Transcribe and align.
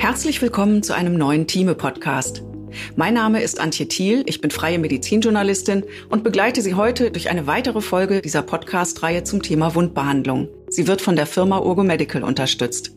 Herzlich 0.00 0.40
willkommen 0.40 0.82
zu 0.82 0.94
einem 0.94 1.18
neuen 1.18 1.46
Thieme-Podcast. 1.46 2.42
Mein 2.96 3.12
Name 3.12 3.42
ist 3.42 3.60
Antje 3.60 3.86
Thiel, 3.86 4.22
ich 4.24 4.40
bin 4.40 4.50
freie 4.50 4.78
Medizinjournalistin 4.78 5.84
und 6.08 6.24
begleite 6.24 6.62
Sie 6.62 6.72
heute 6.72 7.10
durch 7.10 7.28
eine 7.28 7.46
weitere 7.46 7.82
Folge 7.82 8.22
dieser 8.22 8.40
Podcast-Reihe 8.40 9.24
zum 9.24 9.42
Thema 9.42 9.74
Wundbehandlung. 9.74 10.48
Sie 10.70 10.86
wird 10.86 11.02
von 11.02 11.16
der 11.16 11.26
Firma 11.26 11.58
Urgo 11.58 11.84
Medical 11.84 12.24
unterstützt. 12.24 12.92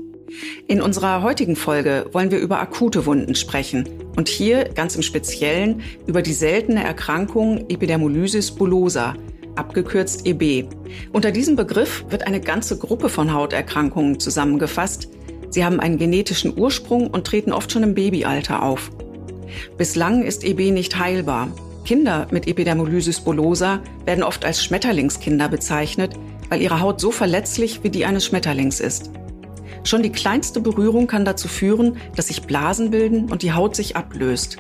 In 0.70 0.82
unserer 0.82 1.22
heutigen 1.24 1.58
Folge 1.58 2.06
wollen 2.14 2.32
wir 2.32 2.40
über 2.40 2.62
akute 2.62 3.06
Wunden 3.06 3.36
sprechen 3.36 3.90
und 4.16 4.30
hier 4.30 4.70
ganz 4.70 4.96
im 4.96 5.02
Speziellen 5.02 5.82
über 6.08 6.22
die 6.22 6.32
seltene 6.32 6.86
Erkrankung 6.86 7.70
Epidermolysis 7.70 8.50
bullosa, 8.52 9.18
abgekürzt 9.56 10.26
EB. 10.26 10.70
Unter 11.12 11.32
diesem 11.32 11.58
Begriff 11.58 12.06
wird 12.08 12.26
eine 12.26 12.40
ganze 12.40 12.78
Gruppe 12.78 13.10
von 13.10 13.34
Hauterkrankungen 13.34 14.22
zusammengefasst. 14.22 15.10
Sie 15.54 15.64
haben 15.64 15.80
einen 15.80 16.00
genetischen 16.00 16.58
Ursprung 16.58 17.12
und 17.12 17.28
treten 17.28 17.54
oft 17.54 17.72
schon 17.72 17.84
im 17.84 17.94
Babyalter 17.94 18.64
auf. 18.64 18.90
Bislang 19.78 20.24
ist 20.24 20.44
EB 20.44 20.72
nicht 20.72 20.98
heilbar. 20.98 21.48
Kinder 21.86 22.26
mit 22.32 22.48
Epidermolysis 22.48 23.20
bullosa 23.20 23.80
werden 24.04 24.24
oft 24.24 24.46
als 24.46 24.64
Schmetterlingskinder 24.64 25.48
bezeichnet, 25.50 26.14
weil 26.50 26.60
ihre 26.60 26.82
Haut 26.82 27.00
so 27.00 27.12
verletzlich 27.12 27.84
wie 27.84 27.92
die 27.92 28.04
eines 28.04 28.26
Schmetterlings 28.26 28.80
ist. 28.80 29.12
Schon 29.84 30.02
die 30.02 30.12
kleinste 30.12 30.60
Berührung 30.60 31.06
kann 31.06 31.24
dazu 31.24 31.48
führen, 31.48 31.98
dass 32.16 32.30
sich 32.30 32.42
Blasen 32.42 32.90
bilden 32.90 33.32
und 33.32 33.44
die 33.44 33.54
Haut 33.54 33.76
sich 33.76 33.96
ablöst. 33.96 34.58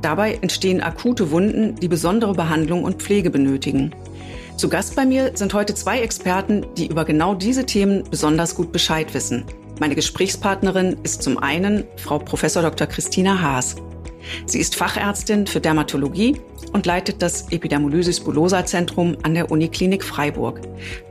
Dabei 0.00 0.38
entstehen 0.42 0.80
akute 0.80 1.32
Wunden, 1.32 1.74
die 1.74 1.88
besondere 1.88 2.34
Behandlung 2.34 2.84
und 2.84 3.02
Pflege 3.02 3.30
benötigen. 3.30 3.92
Zu 4.56 4.68
Gast 4.68 4.94
bei 4.94 5.04
mir 5.04 5.32
sind 5.34 5.54
heute 5.54 5.74
zwei 5.74 6.02
Experten, 6.02 6.66
die 6.76 6.86
über 6.86 7.04
genau 7.04 7.34
diese 7.34 7.66
Themen 7.66 8.04
besonders 8.08 8.54
gut 8.54 8.70
Bescheid 8.70 9.12
wissen. 9.12 9.44
Meine 9.80 9.94
Gesprächspartnerin 9.94 10.98
ist 11.04 11.22
zum 11.22 11.38
einen 11.38 11.84
Frau 11.96 12.18
Prof. 12.18 12.42
Dr. 12.42 12.86
Christina 12.86 13.40
Haas. 13.40 13.76
Sie 14.44 14.60
ist 14.60 14.76
Fachärztin 14.76 15.46
für 15.46 15.58
Dermatologie 15.58 16.38
und 16.74 16.84
leitet 16.84 17.22
das 17.22 17.50
Epidermolysis 17.50 18.20
bullosa 18.20 18.66
Zentrum 18.66 19.16
an 19.22 19.32
der 19.32 19.50
Uniklinik 19.50 20.04
Freiburg. 20.04 20.60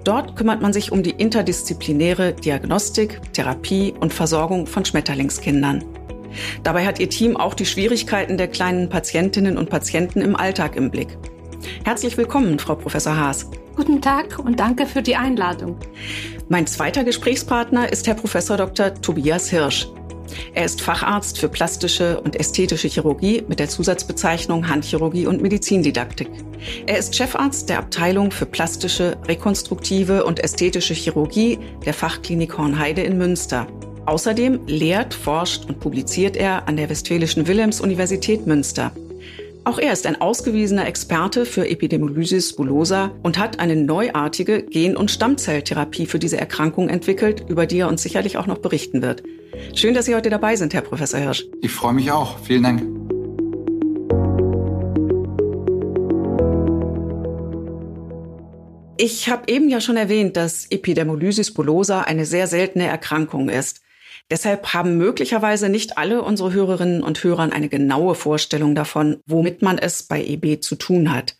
Dort 0.03 0.35
kümmert 0.35 0.61
man 0.61 0.71
sich 0.71 0.91
um 0.91 1.01
die 1.01 1.09
interdisziplinäre 1.09 2.33
Diagnostik, 2.33 3.19
Therapie 3.33 3.95
und 3.99 4.13
Versorgung 4.13 4.67
von 4.67 4.85
Schmetterlingskindern. 4.85 5.83
Dabei 6.61 6.85
hat 6.85 6.99
ihr 6.99 7.09
Team 7.09 7.37
auch 7.37 7.55
die 7.55 7.65
Schwierigkeiten 7.65 8.37
der 8.37 8.49
kleinen 8.49 8.87
Patientinnen 8.87 9.57
und 9.57 9.71
Patienten 9.71 10.21
im 10.21 10.35
Alltag 10.35 10.75
im 10.75 10.91
Blick. 10.91 11.17
Herzlich 11.83 12.17
willkommen, 12.17 12.59
Frau 12.59 12.75
Professor 12.75 13.15
Haas. 13.15 13.49
Guten 13.75 14.01
Tag 14.01 14.39
und 14.39 14.59
danke 14.59 14.85
für 14.85 15.01
die 15.01 15.15
Einladung. 15.15 15.77
Mein 16.49 16.67
zweiter 16.67 17.03
Gesprächspartner 17.03 17.91
ist 17.91 18.07
Herr 18.07 18.15
Professor 18.15 18.57
Dr. 18.57 18.93
Tobias 18.93 19.49
Hirsch. 19.49 19.87
Er 20.53 20.65
ist 20.65 20.81
Facharzt 20.81 21.39
für 21.39 21.49
plastische 21.49 22.19
und 22.21 22.35
ästhetische 22.35 22.87
Chirurgie 22.87 23.43
mit 23.47 23.59
der 23.59 23.69
Zusatzbezeichnung 23.69 24.67
Handchirurgie 24.67 25.25
und 25.25 25.41
Medizindidaktik. 25.41 26.29
Er 26.85 26.97
ist 26.97 27.15
Chefarzt 27.15 27.69
der 27.69 27.79
Abteilung 27.79 28.31
für 28.31 28.45
plastische, 28.45 29.17
rekonstruktive 29.25 30.25
und 30.25 30.43
ästhetische 30.43 30.93
Chirurgie 30.93 31.59
der 31.85 31.93
Fachklinik 31.93 32.57
Hornheide 32.57 33.01
in 33.01 33.17
Münster. 33.17 33.67
Außerdem 34.05 34.65
lehrt, 34.65 35.13
forscht 35.13 35.65
und 35.65 35.79
publiziert 35.79 36.35
er 36.35 36.67
an 36.67 36.77
der 36.77 36.89
Westfälischen 36.89 37.47
Wilhelms-Universität 37.47 38.47
Münster. 38.47 38.91
Auch 39.65 39.77
er 39.77 39.93
ist 39.93 40.05
ein 40.05 40.19
ausgewiesener 40.19 40.87
Experte 40.87 41.45
für 41.45 41.67
Epidemiolosis 41.67 42.55
bullosa 42.55 43.11
und 43.23 43.37
hat 43.37 43.59
eine 43.59 43.75
neuartige 43.75 44.63
Gen- 44.63 44.95
und 44.95 45.11
Stammzelltherapie 45.11 46.05
für 46.05 46.19
diese 46.19 46.37
Erkrankung 46.37 46.89
entwickelt, 46.89 47.45
über 47.49 47.65
die 47.65 47.79
er 47.79 47.89
uns 47.89 48.01
sicherlich 48.01 48.37
auch 48.37 48.47
noch 48.47 48.59
berichten 48.59 49.01
wird. 49.01 49.23
Schön, 49.75 49.93
dass 49.93 50.05
Sie 50.05 50.15
heute 50.15 50.29
dabei 50.29 50.55
sind, 50.55 50.73
Herr 50.73 50.81
Professor 50.81 51.19
Hirsch. 51.19 51.45
Ich 51.61 51.71
freue 51.71 51.93
mich 51.93 52.11
auch. 52.11 52.39
Vielen 52.39 52.63
Dank. 52.63 52.83
Ich 59.01 59.29
habe 59.29 59.43
eben 59.47 59.69
ja 59.69 59.79
schon 59.79 59.95
erwähnt, 59.97 60.35
dass 60.35 60.65
Epidermolysis 60.69 61.53
bullosa 61.53 62.01
eine 62.01 62.25
sehr 62.25 62.47
seltene 62.47 62.85
Erkrankung 62.85 63.49
ist. 63.49 63.81
Deshalb 64.29 64.73
haben 64.73 64.97
möglicherweise 64.97 65.69
nicht 65.69 65.97
alle 65.97 66.21
unsere 66.21 66.53
Hörerinnen 66.53 67.01
und 67.01 67.23
Hörer 67.23 67.51
eine 67.51 67.69
genaue 67.69 68.15
Vorstellung 68.15 68.75
davon, 68.75 69.21
womit 69.25 69.61
man 69.61 69.77
es 69.77 70.03
bei 70.03 70.23
EB 70.23 70.61
zu 70.61 70.75
tun 70.75 71.11
hat. 71.11 71.35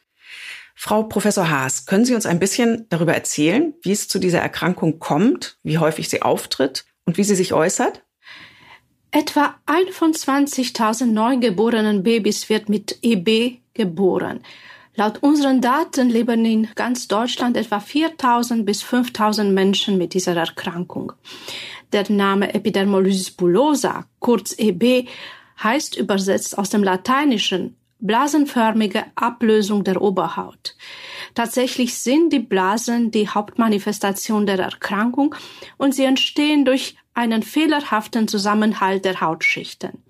Frau 0.76 1.04
Professor 1.04 1.50
Haas, 1.50 1.86
können 1.86 2.06
Sie 2.06 2.16
uns 2.16 2.26
ein 2.26 2.40
bisschen 2.40 2.86
darüber 2.90 3.14
erzählen, 3.14 3.74
wie 3.84 3.92
es 3.92 4.08
zu 4.08 4.18
dieser 4.18 4.40
Erkrankung 4.40 4.98
kommt, 5.00 5.58
wie 5.62 5.78
häufig 5.78 6.08
sie 6.08 6.22
auftritt 6.22 6.86
und 7.06 7.18
wie 7.18 7.26
sie 7.26 7.36
sich 7.36 7.54
äußert? 7.54 8.04
Etwa 9.12 9.56
ein 9.66 9.92
von 9.92 10.14
20.000 10.14 11.08
neugeborenen 11.08 12.04
Babys 12.04 12.48
wird 12.48 12.70
mit 12.70 13.00
EB 13.02 13.58
geboren. 13.74 14.42
Laut 15.00 15.24
unseren 15.24 15.62
Daten 15.62 16.10
leben 16.10 16.44
in 16.44 16.68
ganz 16.76 17.08
Deutschland 17.08 17.56
etwa 17.56 17.78
4.000 17.78 18.66
bis 18.66 18.84
5.000 18.84 19.46
Menschen 19.46 19.98
mit 19.98 20.14
dieser 20.14 20.36
Erkrankung. 20.36 21.14
Der 21.94 22.12
Name 22.12 22.54
Epidermolysis 22.54 23.32
bullosa, 23.32 24.08
kurz 24.20 24.54
EB, 24.58 25.08
heißt 25.64 25.96
übersetzt 25.96 26.58
aus 26.58 26.70
dem 26.70 26.84
Lateinischen 26.84 27.78
blasenförmige 28.02 29.06
Ablösung 29.16 29.86
der 29.86 30.02
Oberhaut. 30.02 30.76
Tatsächlich 31.34 31.98
sind 31.98 32.34
die 32.34 32.40
Blasen 32.40 33.10
die 33.10 33.30
Hauptmanifestation 33.30 34.46
der 34.46 34.60
Erkrankung 34.60 35.34
und 35.78 35.96
sie 35.96 36.04
entstehen 36.04 36.66
durch 36.66 36.98
einen 37.14 37.42
fehlerhaften 37.42 38.28
Zusammenhalt 38.28 39.06
der 39.06 39.22
Hautschichten. 39.22 40.04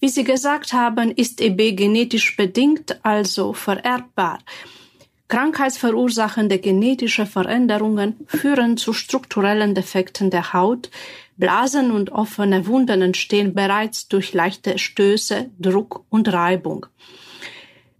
Wie 0.00 0.08
Sie 0.08 0.24
gesagt 0.24 0.72
haben, 0.72 1.10
ist 1.10 1.42
EB 1.42 1.76
genetisch 1.76 2.34
bedingt, 2.34 3.04
also 3.04 3.52
vererbbar. 3.52 4.38
Krankheitsverursachende 5.28 6.58
genetische 6.58 7.26
Veränderungen 7.26 8.16
führen 8.26 8.78
zu 8.78 8.92
strukturellen 8.92 9.74
Defekten 9.74 10.30
der 10.30 10.54
Haut. 10.54 10.90
Blasen 11.36 11.92
und 11.92 12.10
offene 12.10 12.66
Wunden 12.66 13.02
entstehen 13.02 13.54
bereits 13.54 14.08
durch 14.08 14.32
leichte 14.32 14.78
Stöße, 14.78 15.50
Druck 15.58 16.04
und 16.08 16.32
Reibung. 16.32 16.86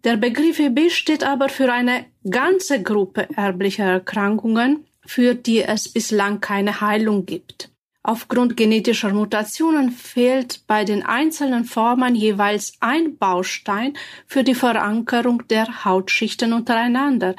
Der 0.04 0.16
Begriff 0.16 0.58
EB 0.58 0.90
steht 0.90 1.22
aber 1.22 1.50
für 1.50 1.70
eine 1.70 2.06
ganze 2.28 2.82
Gruppe 2.82 3.28
erblicher 3.36 3.84
Erkrankungen, 3.84 4.86
für 5.06 5.34
die 5.34 5.62
es 5.62 5.88
bislang 5.88 6.40
keine 6.40 6.80
Heilung 6.80 7.26
gibt. 7.26 7.70
Aufgrund 8.02 8.56
genetischer 8.56 9.12
Mutationen 9.12 9.90
fehlt 9.90 10.62
bei 10.66 10.84
den 10.84 11.02
einzelnen 11.02 11.64
Formen 11.64 12.14
jeweils 12.14 12.72
ein 12.80 13.18
Baustein 13.18 13.92
für 14.26 14.42
die 14.42 14.54
Verankerung 14.54 15.46
der 15.48 15.84
Hautschichten 15.84 16.54
untereinander 16.54 17.36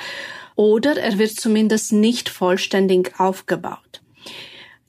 oder 0.55 0.97
er 0.97 1.17
wird 1.17 1.31
zumindest 1.31 1.94
nicht 1.94 2.29
vollständig 2.29 3.19
aufgebaut. 3.19 4.01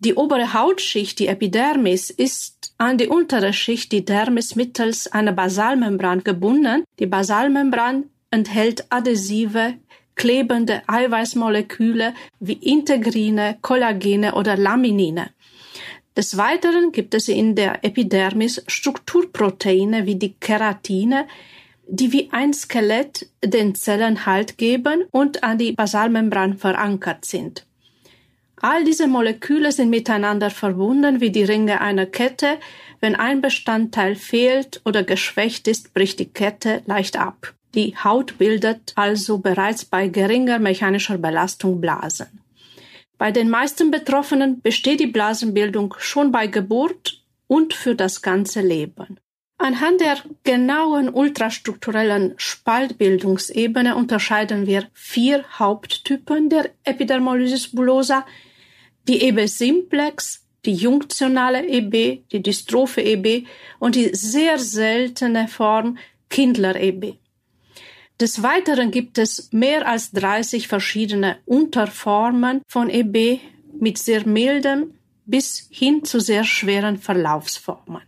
Die 0.00 0.14
obere 0.14 0.52
Hautschicht, 0.52 1.18
die 1.20 1.28
Epidermis, 1.28 2.10
ist 2.10 2.74
an 2.76 2.98
die 2.98 3.06
untere 3.06 3.52
Schicht, 3.52 3.92
die 3.92 4.04
Dermis, 4.04 4.56
mittels 4.56 5.06
einer 5.06 5.32
Basalmembran 5.32 6.24
gebunden. 6.24 6.84
Die 6.98 7.06
Basalmembran 7.06 8.10
enthält 8.30 8.84
adhesive, 8.90 9.74
klebende 10.16 10.82
Eiweißmoleküle 10.88 12.14
wie 12.40 12.54
Integrine, 12.54 13.58
Kollagene 13.62 14.34
oder 14.34 14.56
Laminine. 14.56 15.30
Des 16.16 16.36
Weiteren 16.36 16.92
gibt 16.92 17.14
es 17.14 17.28
in 17.28 17.54
der 17.54 17.84
Epidermis 17.84 18.62
Strukturproteine 18.66 20.04
wie 20.04 20.16
die 20.16 20.34
Keratine, 20.34 21.26
die 21.86 22.12
wie 22.12 22.28
ein 22.32 22.52
Skelett 22.52 23.28
den 23.42 23.74
Zellen 23.74 24.26
Halt 24.26 24.58
geben 24.58 25.04
und 25.10 25.42
an 25.42 25.58
die 25.58 25.72
Basalmembran 25.72 26.58
verankert 26.58 27.24
sind. 27.24 27.66
All 28.56 28.84
diese 28.84 29.08
Moleküle 29.08 29.72
sind 29.72 29.90
miteinander 29.90 30.50
verbunden 30.50 31.20
wie 31.20 31.30
die 31.30 31.42
Ringe 31.42 31.80
einer 31.80 32.06
Kette. 32.06 32.58
Wenn 33.00 33.16
ein 33.16 33.40
Bestandteil 33.40 34.14
fehlt 34.14 34.80
oder 34.84 35.02
geschwächt 35.02 35.66
ist, 35.66 35.94
bricht 35.94 36.20
die 36.20 36.28
Kette 36.28 36.82
leicht 36.86 37.18
ab. 37.18 37.54
Die 37.74 37.96
Haut 37.96 38.38
bildet 38.38 38.92
also 38.96 39.38
bereits 39.38 39.84
bei 39.86 40.08
geringer 40.08 40.58
mechanischer 40.58 41.18
Belastung 41.18 41.80
Blasen. 41.80 42.41
Bei 43.22 43.30
den 43.30 43.50
meisten 43.50 43.92
Betroffenen 43.92 44.62
besteht 44.62 44.98
die 44.98 45.06
Blasenbildung 45.06 45.94
schon 46.00 46.32
bei 46.32 46.48
Geburt 46.48 47.22
und 47.46 47.72
für 47.72 47.94
das 47.94 48.20
ganze 48.20 48.62
Leben. 48.62 49.20
Anhand 49.58 50.00
der 50.00 50.16
genauen 50.42 51.08
ultrastrukturellen 51.08 52.34
Spaltbildungsebene 52.36 53.94
unterscheiden 53.94 54.66
wir 54.66 54.88
vier 54.92 55.44
Haupttypen 55.56 56.48
der 56.48 56.70
Epidermolysis 56.82 57.70
bullosa, 57.70 58.26
die 59.06 59.22
EB 59.22 59.46
simplex, 59.46 60.44
die 60.64 60.74
junktionale 60.74 61.64
EB, 61.64 62.24
die 62.32 62.42
dystrophe 62.42 63.02
EB 63.02 63.46
und 63.78 63.94
die 63.94 64.12
sehr 64.16 64.58
seltene 64.58 65.46
Form 65.46 65.96
Kindler 66.28 66.74
EB. 66.74 67.21
Des 68.22 68.40
Weiteren 68.44 68.92
gibt 68.92 69.18
es 69.18 69.48
mehr 69.50 69.88
als 69.88 70.12
30 70.12 70.68
verschiedene 70.68 71.38
Unterformen 71.44 72.62
von 72.68 72.88
EB 72.88 73.40
mit 73.80 73.98
sehr 73.98 74.24
mildem 74.28 74.94
bis 75.26 75.66
hin 75.72 76.04
zu 76.04 76.20
sehr 76.20 76.44
schweren 76.44 76.98
Verlaufsformen. 76.98 78.02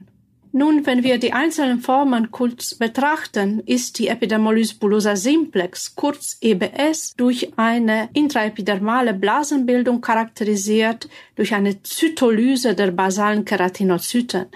Nun, 0.52 0.87
wenn 0.87 1.02
wir 1.02 1.19
die 1.19 1.32
einzelnen 1.32 1.81
Formen 1.81 2.31
kurz 2.31 2.76
betrachten, 2.76 3.58
ist 3.66 3.99
die 3.99 4.06
Epidermolyse 4.06 4.76
bullosa 4.76 5.16
simplex, 5.16 5.96
kurz 5.96 6.38
EBS, 6.40 7.14
durch 7.17 7.58
eine 7.58 8.08
intraepidermale 8.12 9.14
Blasenbildung 9.14 10.00
charakterisiert, 10.00 11.08
durch 11.34 11.55
eine 11.55 11.82
Zytolyse 11.82 12.76
der 12.76 12.93
basalen 12.93 13.44
Keratinozyten. 13.44 14.46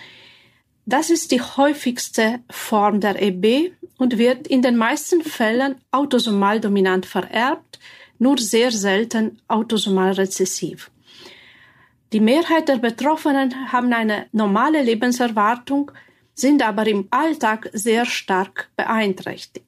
Das 0.89 1.11
ist 1.11 1.33
die 1.33 1.43
häufigste 1.43 2.41
Form 2.49 3.01
der 3.01 3.21
EB 3.21 3.73
und 3.99 4.17
wird 4.17 4.47
in 4.47 4.63
den 4.63 4.79
meisten 4.79 5.21
Fällen 5.21 5.75
autosomal 5.91 6.63
dominant 6.63 7.05
vererbt, 7.05 7.79
nur 8.19 8.39
sehr 8.39 8.71
selten 8.71 9.39
autosomal 9.49 10.13
rezessiv. 10.13 10.91
Die 12.15 12.21
Mehrheit 12.21 12.71
der 12.71 12.79
Betroffenen 12.79 13.71
haben 13.71 13.93
eine 13.93 14.29
normale 14.33 14.83
Lebenserwartung, 14.83 15.91
sind 16.33 16.63
aber 16.63 16.87
im 16.87 17.07
Alltag 17.11 17.69
sehr 17.75 18.07
stark 18.07 18.71
beeinträchtigt. 18.75 19.67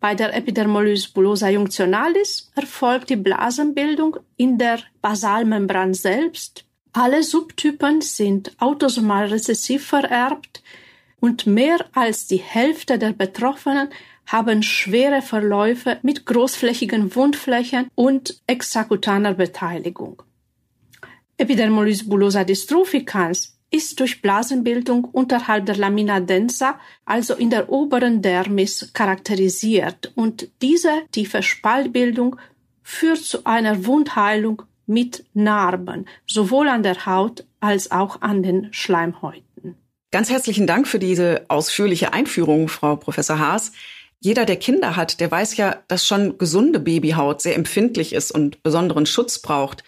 Bei 0.00 0.14
der 0.14 0.34
Epidermolyse 0.34 1.10
bullosa 1.12 1.50
junctionalis 1.50 2.50
erfolgt 2.54 3.10
die 3.10 3.16
Blasenbildung 3.16 4.16
in 4.38 4.56
der 4.56 4.78
Basalmembran 5.02 5.92
selbst. 5.92 6.64
Alle 6.96 7.24
Subtypen 7.24 8.02
sind 8.02 8.52
autosomal 8.60 9.26
rezessiv 9.26 9.84
vererbt 9.84 10.62
und 11.18 11.44
mehr 11.44 11.84
als 11.92 12.28
die 12.28 12.36
Hälfte 12.36 13.00
der 13.00 13.12
Betroffenen 13.12 13.88
haben 14.26 14.62
schwere 14.62 15.20
Verläufe 15.20 15.98
mit 16.02 16.24
großflächigen 16.24 17.16
Wundflächen 17.16 17.88
und 17.96 18.40
extrakutaner 18.46 19.34
Beteiligung. 19.34 20.22
Epidermolyse 21.36 22.04
bullosa 22.04 22.44
dystrophicalis 22.44 23.58
ist 23.72 23.98
durch 23.98 24.22
Blasenbildung 24.22 25.02
unterhalb 25.02 25.66
der 25.66 25.76
Lamina 25.76 26.20
densa, 26.20 26.78
also 27.04 27.34
in 27.34 27.50
der 27.50 27.70
oberen 27.70 28.22
Dermis, 28.22 28.92
charakterisiert 28.92 30.12
und 30.14 30.48
diese 30.62 31.02
tiefe 31.10 31.42
Spaltbildung 31.42 32.36
führt 32.84 33.18
zu 33.18 33.44
einer 33.44 33.84
Wundheilung 33.84 34.62
mit 34.86 35.24
Narben, 35.34 36.06
sowohl 36.26 36.68
an 36.68 36.82
der 36.82 37.06
Haut 37.06 37.44
als 37.60 37.90
auch 37.90 38.22
an 38.22 38.42
den 38.42 38.68
Schleimhäuten. 38.72 39.76
Ganz 40.10 40.30
herzlichen 40.30 40.66
Dank 40.66 40.86
für 40.86 40.98
diese 40.98 41.44
ausführliche 41.48 42.12
Einführung, 42.12 42.68
Frau 42.68 42.96
Professor 42.96 43.38
Haas. 43.38 43.72
Jeder, 44.20 44.44
der 44.46 44.56
Kinder 44.56 44.96
hat, 44.96 45.20
der 45.20 45.30
weiß 45.30 45.56
ja, 45.56 45.82
dass 45.88 46.06
schon 46.06 46.38
gesunde 46.38 46.80
Babyhaut 46.80 47.42
sehr 47.42 47.56
empfindlich 47.56 48.12
ist 48.12 48.30
und 48.30 48.62
besonderen 48.62 49.06
Schutz 49.06 49.40
braucht. 49.40 49.84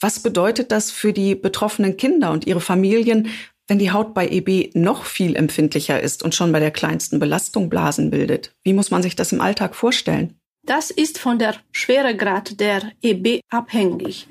Was 0.00 0.20
bedeutet 0.20 0.70
das 0.72 0.90
für 0.90 1.12
die 1.12 1.34
betroffenen 1.34 1.96
Kinder 1.96 2.30
und 2.30 2.46
ihre 2.46 2.60
Familien, 2.60 3.28
wenn 3.66 3.78
die 3.78 3.90
Haut 3.90 4.14
bei 4.14 4.28
EB 4.28 4.70
noch 4.74 5.04
viel 5.04 5.36
empfindlicher 5.36 6.00
ist 6.00 6.22
und 6.22 6.34
schon 6.34 6.52
bei 6.52 6.60
der 6.60 6.70
kleinsten 6.70 7.18
Belastung 7.18 7.68
Blasen 7.68 8.10
bildet? 8.10 8.54
Wie 8.62 8.74
muss 8.74 8.90
man 8.90 9.02
sich 9.02 9.16
das 9.16 9.32
im 9.32 9.40
Alltag 9.40 9.74
vorstellen? 9.74 10.38
Das 10.66 10.90
ist 10.90 11.18
von 11.18 11.38
der 11.38 11.56
Schweregrad 11.72 12.58
der 12.58 12.92
EB 13.02 13.40
abhängig. 13.50 14.26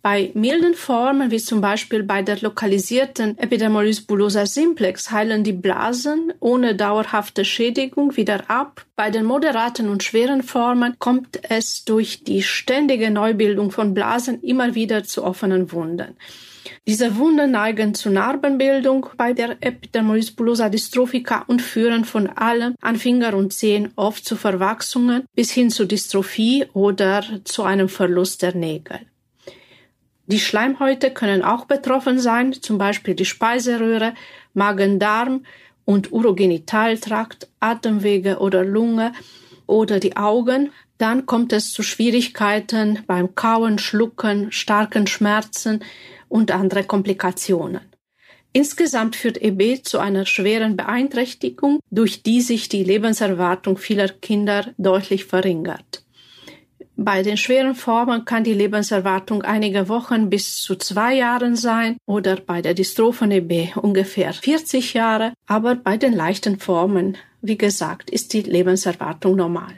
Bei 0.00 0.30
milden 0.34 0.74
Formen, 0.74 1.30
wie 1.30 1.38
zum 1.38 1.62
Beispiel 1.62 2.02
bei 2.02 2.20
der 2.20 2.38
lokalisierten 2.40 3.38
Epidermolyse 3.38 4.02
bullosa 4.02 4.44
simplex, 4.44 5.10
heilen 5.10 5.44
die 5.44 5.54
Blasen 5.54 6.32
ohne 6.40 6.74
dauerhafte 6.74 7.44
Schädigung 7.46 8.14
wieder 8.14 8.50
ab. 8.50 8.84
Bei 8.96 9.10
den 9.10 9.24
moderaten 9.24 9.88
und 9.88 10.02
schweren 10.02 10.42
Formen 10.42 10.98
kommt 10.98 11.40
es 11.48 11.86
durch 11.86 12.22
die 12.22 12.42
ständige 12.42 13.10
Neubildung 13.10 13.70
von 13.70 13.94
Blasen 13.94 14.42
immer 14.42 14.74
wieder 14.74 15.04
zu 15.04 15.24
offenen 15.24 15.72
Wunden. 15.72 16.16
Diese 16.86 17.16
Wunden 17.16 17.50
neigen 17.50 17.94
zu 17.94 18.10
Narbenbildung 18.10 19.06
bei 19.16 19.32
der 19.32 19.56
Epidermolyse 19.60 20.34
bullosa 20.34 20.68
dystrophica 20.68 21.44
und 21.46 21.62
führen 21.62 22.04
von 22.04 22.28
allem 22.28 22.74
an 22.80 22.96
Finger 22.96 23.34
und 23.34 23.52
Zehen 23.52 23.92
oft 23.96 24.24
zu 24.24 24.36
Verwachsungen 24.36 25.24
bis 25.34 25.50
hin 25.50 25.70
zu 25.70 25.86
Dystrophie 25.86 26.66
oder 26.72 27.22
zu 27.44 27.62
einem 27.62 27.88
Verlust 27.88 28.42
der 28.42 28.54
Nägel. 28.54 29.00
Die 30.26 30.40
Schleimhäute 30.40 31.10
können 31.10 31.42
auch 31.42 31.66
betroffen 31.66 32.18
sein, 32.18 32.54
zum 32.54 32.78
Beispiel 32.78 33.14
die 33.14 33.26
Speiseröhre, 33.26 34.14
Magen-Darm 34.54 35.44
und 35.84 36.12
Urogenitaltrakt, 36.12 37.48
Atemwege 37.60 38.38
oder 38.38 38.64
Lunge 38.64 39.12
oder 39.66 40.00
die 40.00 40.16
Augen. 40.16 40.70
Dann 40.96 41.26
kommt 41.26 41.52
es 41.52 41.72
zu 41.72 41.82
Schwierigkeiten 41.82 43.00
beim 43.06 43.34
Kauen, 43.34 43.78
Schlucken, 43.78 44.50
starken 44.50 45.06
Schmerzen 45.06 45.80
und 46.34 46.50
andere 46.50 46.82
Komplikationen. 46.82 47.82
Insgesamt 48.52 49.14
führt 49.14 49.40
EB 49.40 49.84
zu 49.84 50.00
einer 50.00 50.26
schweren 50.26 50.76
Beeinträchtigung, 50.76 51.78
durch 51.92 52.24
die 52.24 52.40
sich 52.40 52.68
die 52.68 52.82
Lebenserwartung 52.82 53.78
vieler 53.78 54.08
Kinder 54.08 54.74
deutlich 54.76 55.26
verringert. 55.26 56.04
Bei 56.96 57.22
den 57.22 57.36
schweren 57.36 57.76
Formen 57.76 58.24
kann 58.24 58.42
die 58.42 58.52
Lebenserwartung 58.52 59.42
einige 59.42 59.88
Wochen 59.88 60.28
bis 60.28 60.60
zu 60.60 60.74
zwei 60.74 61.14
Jahren 61.14 61.54
sein 61.54 61.98
oder 62.04 62.34
bei 62.36 62.62
der 62.62 62.74
Dystrophone 62.74 63.46
B 63.46 63.68
ungefähr 63.76 64.32
40 64.32 64.92
Jahre, 64.94 65.34
aber 65.46 65.76
bei 65.76 65.96
den 65.96 66.14
leichten 66.14 66.58
Formen, 66.58 67.16
wie 67.42 67.58
gesagt, 67.58 68.10
ist 68.10 68.32
die 68.32 68.42
Lebenserwartung 68.42 69.36
normal. 69.36 69.76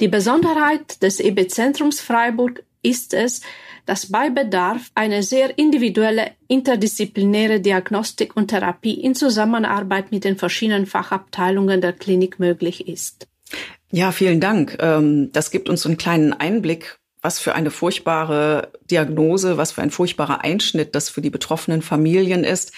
Die 0.00 0.08
Besonderheit 0.08 1.00
des 1.00 1.20
EB-Zentrums 1.20 2.00
Freiburg 2.00 2.64
ist 2.82 3.14
es, 3.14 3.42
dass 3.86 4.10
bei 4.10 4.30
Bedarf 4.30 4.90
eine 4.94 5.22
sehr 5.22 5.58
individuelle 5.58 6.32
interdisziplinäre 6.48 7.60
Diagnostik 7.60 8.36
und 8.36 8.48
Therapie 8.48 9.00
in 9.00 9.14
Zusammenarbeit 9.14 10.12
mit 10.12 10.24
den 10.24 10.36
verschiedenen 10.36 10.86
Fachabteilungen 10.86 11.80
der 11.80 11.92
Klinik 11.92 12.38
möglich 12.38 12.86
ist. 12.88 13.28
Ja, 13.90 14.12
vielen 14.12 14.40
Dank. 14.40 14.76
Ähm, 14.80 15.30
das 15.32 15.50
gibt 15.50 15.68
uns 15.68 15.86
einen 15.86 15.96
kleinen 15.96 16.32
Einblick, 16.32 16.98
was 17.26 17.40
für 17.40 17.56
eine 17.56 17.72
furchtbare 17.72 18.70
Diagnose, 18.88 19.56
was 19.56 19.72
für 19.72 19.82
ein 19.82 19.90
furchtbarer 19.90 20.44
Einschnitt 20.44 20.94
das 20.94 21.10
für 21.10 21.20
die 21.20 21.28
betroffenen 21.28 21.82
Familien 21.82 22.44
ist. 22.44 22.70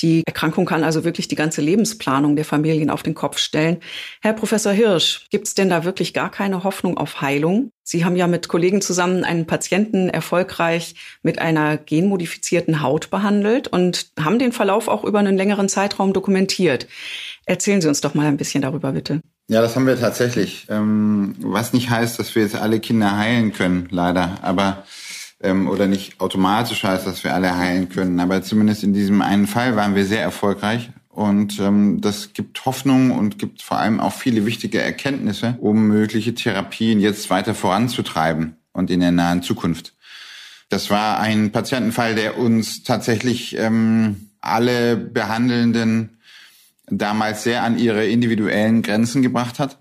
Die 0.00 0.24
Erkrankung 0.26 0.66
kann 0.66 0.82
also 0.82 1.04
wirklich 1.04 1.28
die 1.28 1.36
ganze 1.36 1.60
Lebensplanung 1.60 2.34
der 2.34 2.44
Familien 2.44 2.90
auf 2.90 3.04
den 3.04 3.14
Kopf 3.14 3.38
stellen. 3.38 3.76
Herr 4.20 4.32
Professor 4.32 4.72
Hirsch, 4.72 5.28
gibt 5.30 5.46
es 5.46 5.54
denn 5.54 5.70
da 5.70 5.84
wirklich 5.84 6.14
gar 6.14 6.32
keine 6.32 6.64
Hoffnung 6.64 6.98
auf 6.98 7.20
Heilung? 7.20 7.70
Sie 7.84 8.04
haben 8.04 8.16
ja 8.16 8.26
mit 8.26 8.48
Kollegen 8.48 8.80
zusammen 8.80 9.22
einen 9.22 9.46
Patienten 9.46 10.08
erfolgreich 10.08 10.96
mit 11.22 11.38
einer 11.38 11.76
genmodifizierten 11.76 12.82
Haut 12.82 13.08
behandelt 13.08 13.68
und 13.68 14.10
haben 14.18 14.40
den 14.40 14.50
Verlauf 14.50 14.88
auch 14.88 15.04
über 15.04 15.20
einen 15.20 15.36
längeren 15.36 15.68
Zeitraum 15.68 16.12
dokumentiert. 16.12 16.88
Erzählen 17.46 17.80
Sie 17.80 17.86
uns 17.86 18.00
doch 18.00 18.14
mal 18.14 18.26
ein 18.26 18.36
bisschen 18.36 18.62
darüber, 18.62 18.90
bitte. 18.90 19.20
Ja, 19.48 19.60
das 19.60 19.76
haben 19.76 19.86
wir 19.86 19.98
tatsächlich. 19.98 20.66
Ähm, 20.70 21.34
was 21.40 21.72
nicht 21.72 21.90
heißt, 21.90 22.18
dass 22.18 22.34
wir 22.34 22.42
jetzt 22.42 22.56
alle 22.56 22.80
Kinder 22.80 23.16
heilen 23.16 23.52
können, 23.52 23.88
leider. 23.90 24.38
Aber 24.42 24.84
ähm, 25.42 25.68
oder 25.68 25.86
nicht 25.86 26.20
automatisch 26.20 26.84
heißt, 26.84 27.06
dass 27.06 27.24
wir 27.24 27.34
alle 27.34 27.56
heilen 27.56 27.88
können. 27.88 28.20
Aber 28.20 28.42
zumindest 28.42 28.84
in 28.84 28.94
diesem 28.94 29.20
einen 29.20 29.46
Fall 29.46 29.76
waren 29.76 29.94
wir 29.94 30.06
sehr 30.06 30.22
erfolgreich. 30.22 30.90
Und 31.08 31.60
ähm, 31.60 32.00
das 32.00 32.32
gibt 32.32 32.64
Hoffnung 32.64 33.10
und 33.10 33.38
gibt 33.38 33.60
vor 33.60 33.78
allem 33.78 34.00
auch 34.00 34.14
viele 34.14 34.46
wichtige 34.46 34.80
Erkenntnisse, 34.80 35.58
um 35.60 35.86
mögliche 35.86 36.34
Therapien 36.34 37.00
jetzt 37.00 37.28
weiter 37.28 37.54
voranzutreiben 37.54 38.56
und 38.72 38.90
in 38.90 39.00
der 39.00 39.12
nahen 39.12 39.42
Zukunft. 39.42 39.94
Das 40.70 40.88
war 40.88 41.20
ein 41.20 41.52
Patientenfall, 41.52 42.14
der 42.14 42.38
uns 42.38 42.82
tatsächlich 42.82 43.58
ähm, 43.58 44.30
alle 44.40 44.96
Behandelnden 44.96 46.16
damals 46.98 47.42
sehr 47.44 47.62
an 47.62 47.78
ihre 47.78 48.06
individuellen 48.06 48.82
Grenzen 48.82 49.22
gebracht 49.22 49.58
hat. 49.58 49.78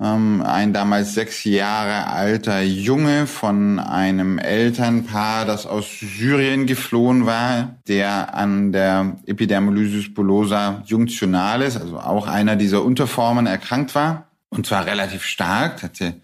Ähm, 0.00 0.42
ein 0.42 0.72
damals 0.72 1.14
sechs 1.14 1.44
Jahre 1.44 2.06
alter 2.06 2.62
Junge 2.62 3.26
von 3.26 3.78
einem 3.78 4.38
Elternpaar, 4.38 5.44
das 5.44 5.66
aus 5.66 5.98
Syrien 5.98 6.66
geflohen 6.66 7.26
war, 7.26 7.76
der 7.88 8.34
an 8.34 8.72
der 8.72 9.16
Epidermolysis 9.26 10.14
bullosa 10.14 10.82
junctionalis, 10.86 11.76
also 11.76 11.98
auch 11.98 12.28
einer 12.28 12.56
dieser 12.56 12.84
Unterformen, 12.84 13.46
erkrankt 13.46 13.94
war. 13.94 14.26
Und 14.48 14.66
zwar 14.66 14.86
relativ 14.86 15.24
stark, 15.24 15.82
hatte, 15.82 16.14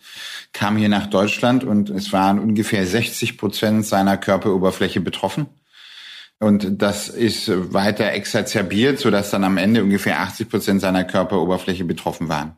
kam 0.52 0.76
hier 0.76 0.88
nach 0.88 1.06
Deutschland 1.06 1.62
und 1.62 1.90
es 1.90 2.12
waren 2.12 2.38
ungefähr 2.38 2.86
60 2.86 3.36
Prozent 3.36 3.86
seiner 3.86 4.16
Körperoberfläche 4.16 5.00
betroffen. 5.00 5.46
Und 6.38 6.82
das 6.82 7.08
ist 7.08 7.50
weiter 7.72 8.12
exazerbiert, 8.12 8.98
sodass 8.98 9.30
dann 9.30 9.44
am 9.44 9.56
Ende 9.56 9.82
ungefähr 9.82 10.20
80 10.20 10.48
Prozent 10.50 10.80
seiner 10.82 11.04
Körperoberfläche 11.04 11.84
betroffen 11.84 12.28
waren. 12.28 12.56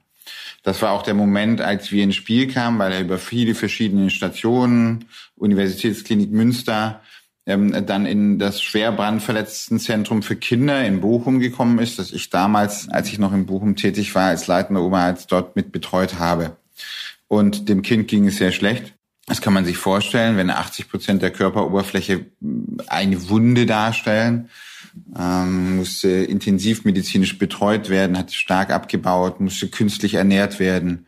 Das 0.65 0.83
war 0.83 0.91
auch 0.91 1.03
der 1.03 1.15
Moment, 1.15 1.61
als 1.61 1.93
wir 1.93 2.03
ins 2.03 2.17
Spiel 2.17 2.53
kamen, 2.53 2.79
weil 2.79 2.93
er 2.93 3.01
über 3.01 3.19
viele 3.19 3.55
verschiedene 3.55 4.11
Stationen, 4.11 5.05
Universitätsklinik 5.37 6.33
Münster, 6.33 7.01
ähm, 7.47 7.87
dann 7.87 8.05
in 8.05 8.39
das 8.39 8.61
schwer 8.61 8.93
brandverletzten 8.93 9.79
für 9.79 10.37
Kinder 10.37 10.85
in 10.85 11.01
Bochum 11.01 11.39
gekommen 11.39 11.79
ist, 11.79 11.99
das 11.99 12.13
ich 12.13 12.29
damals, 12.31 12.89
als 12.91 13.09
ich 13.09 13.19
noch 13.19 13.33
in 13.33 13.47
Bochum 13.47 13.77
tätig 13.77 14.15
war, 14.15 14.27
als 14.27 14.49
leitender 14.49 14.83
Oberarzt 14.83 15.31
dort 15.33 15.57
mit 15.57 15.73
betreut 15.73 16.19
habe. 16.19 16.57
Und 17.29 17.69
dem 17.69 17.83
Kind 17.83 18.09
ging 18.09 18.27
es 18.27 18.37
sehr 18.37 18.53
schlecht. 18.53 18.98
Das 19.29 19.43
kann 19.43 19.53
man 19.53 19.67
sich 19.67 19.77
vorstellen, 19.77 20.39
wenn 20.39 20.51
80 20.51 20.89
Prozent 20.89 21.23
der 21.23 21.31
Körperoberfläche 21.31 22.25
eine 22.87 23.29
Wunde 23.29 23.67
darstellen, 23.67 24.49
ähm, 25.17 25.77
musste 25.77 26.09
intensivmedizinisch 26.09 27.39
betreut 27.39 27.91
werden, 27.91 28.17
hat 28.17 28.33
stark 28.33 28.71
abgebaut, 28.71 29.39
musste 29.39 29.69
künstlich 29.69 30.15
ernährt 30.15 30.59
werden. 30.59 31.07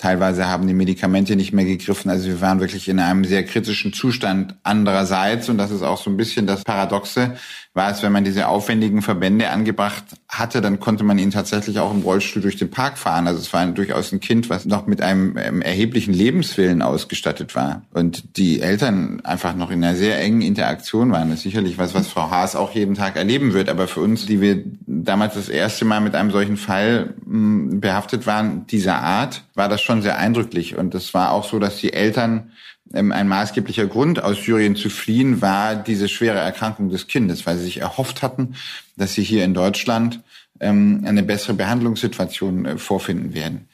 Teilweise 0.00 0.48
haben 0.48 0.66
die 0.66 0.72
Medikamente 0.72 1.36
nicht 1.36 1.52
mehr 1.52 1.66
gegriffen. 1.66 2.10
Also 2.10 2.26
wir 2.26 2.40
waren 2.40 2.58
wirklich 2.58 2.88
in 2.88 2.98
einem 3.00 3.26
sehr 3.26 3.44
kritischen 3.44 3.92
Zustand. 3.92 4.54
Andererseits, 4.62 5.50
und 5.50 5.58
das 5.58 5.70
ist 5.70 5.82
auch 5.82 6.00
so 6.00 6.08
ein 6.08 6.16
bisschen 6.16 6.46
das 6.46 6.64
Paradoxe, 6.64 7.34
war 7.74 7.90
es, 7.90 8.02
wenn 8.02 8.10
man 8.10 8.24
diese 8.24 8.48
aufwendigen 8.48 9.02
Verbände 9.02 9.50
angebracht 9.50 10.04
hatte, 10.26 10.62
dann 10.62 10.80
konnte 10.80 11.04
man 11.04 11.18
ihn 11.18 11.30
tatsächlich 11.30 11.80
auch 11.80 11.92
im 11.92 12.00
Rollstuhl 12.00 12.40
durch 12.40 12.56
den 12.56 12.70
Park 12.70 12.96
fahren. 12.96 13.26
Also 13.26 13.40
es 13.40 13.52
war 13.52 13.66
durchaus 13.66 14.10
ein 14.10 14.20
Kind, 14.20 14.48
was 14.48 14.64
noch 14.64 14.86
mit 14.86 15.02
einem 15.02 15.36
ähm, 15.36 15.60
erheblichen 15.60 16.14
Lebenswillen 16.14 16.80
ausgestattet 16.80 17.54
war. 17.54 17.82
Und 17.92 18.38
die 18.38 18.62
Eltern 18.62 19.20
einfach 19.22 19.54
noch 19.54 19.70
in 19.70 19.84
einer 19.84 19.96
sehr 19.96 20.18
engen 20.18 20.40
Interaktion 20.40 21.12
waren. 21.12 21.28
Das 21.28 21.40
ist 21.40 21.42
sicherlich 21.44 21.76
was, 21.76 21.94
was 21.94 22.08
Frau 22.08 22.30
Haas 22.30 22.56
auch 22.56 22.72
jeden 22.74 22.94
Tag 22.94 23.16
erleben 23.16 23.52
wird. 23.52 23.68
Aber 23.68 23.86
für 23.86 24.00
uns, 24.00 24.24
die 24.24 24.40
wir 24.40 24.64
damals 24.86 25.34
das 25.34 25.50
erste 25.50 25.84
Mal 25.84 26.00
mit 26.00 26.14
einem 26.14 26.30
solchen 26.30 26.56
Fall 26.56 27.12
behaftet 27.30 28.26
waren, 28.26 28.66
dieser 28.66 28.96
Art, 28.96 29.44
war 29.54 29.68
das 29.68 29.82
schon 29.82 30.02
sehr 30.02 30.18
eindrücklich. 30.18 30.76
Und 30.76 30.94
es 30.94 31.14
war 31.14 31.30
auch 31.30 31.48
so, 31.48 31.60
dass 31.60 31.76
die 31.76 31.92
Eltern 31.92 32.50
ähm, 32.92 33.12
ein 33.12 33.28
maßgeblicher 33.28 33.86
Grund, 33.86 34.22
aus 34.22 34.42
Syrien 34.42 34.74
zu 34.74 34.90
fliehen, 34.90 35.40
war 35.40 35.76
diese 35.76 36.08
schwere 36.08 36.38
Erkrankung 36.38 36.90
des 36.90 37.06
Kindes, 37.06 37.46
weil 37.46 37.56
sie 37.56 37.64
sich 37.64 37.80
erhofft 37.80 38.22
hatten, 38.22 38.56
dass 38.96 39.14
sie 39.14 39.22
hier 39.22 39.44
in 39.44 39.54
Deutschland 39.54 40.20
ähm, 40.58 41.04
eine 41.06 41.22
bessere 41.22 41.54
Behandlungssituation 41.54 42.66
äh, 42.66 42.78
vorfinden 42.78 43.32
werden. 43.32 43.68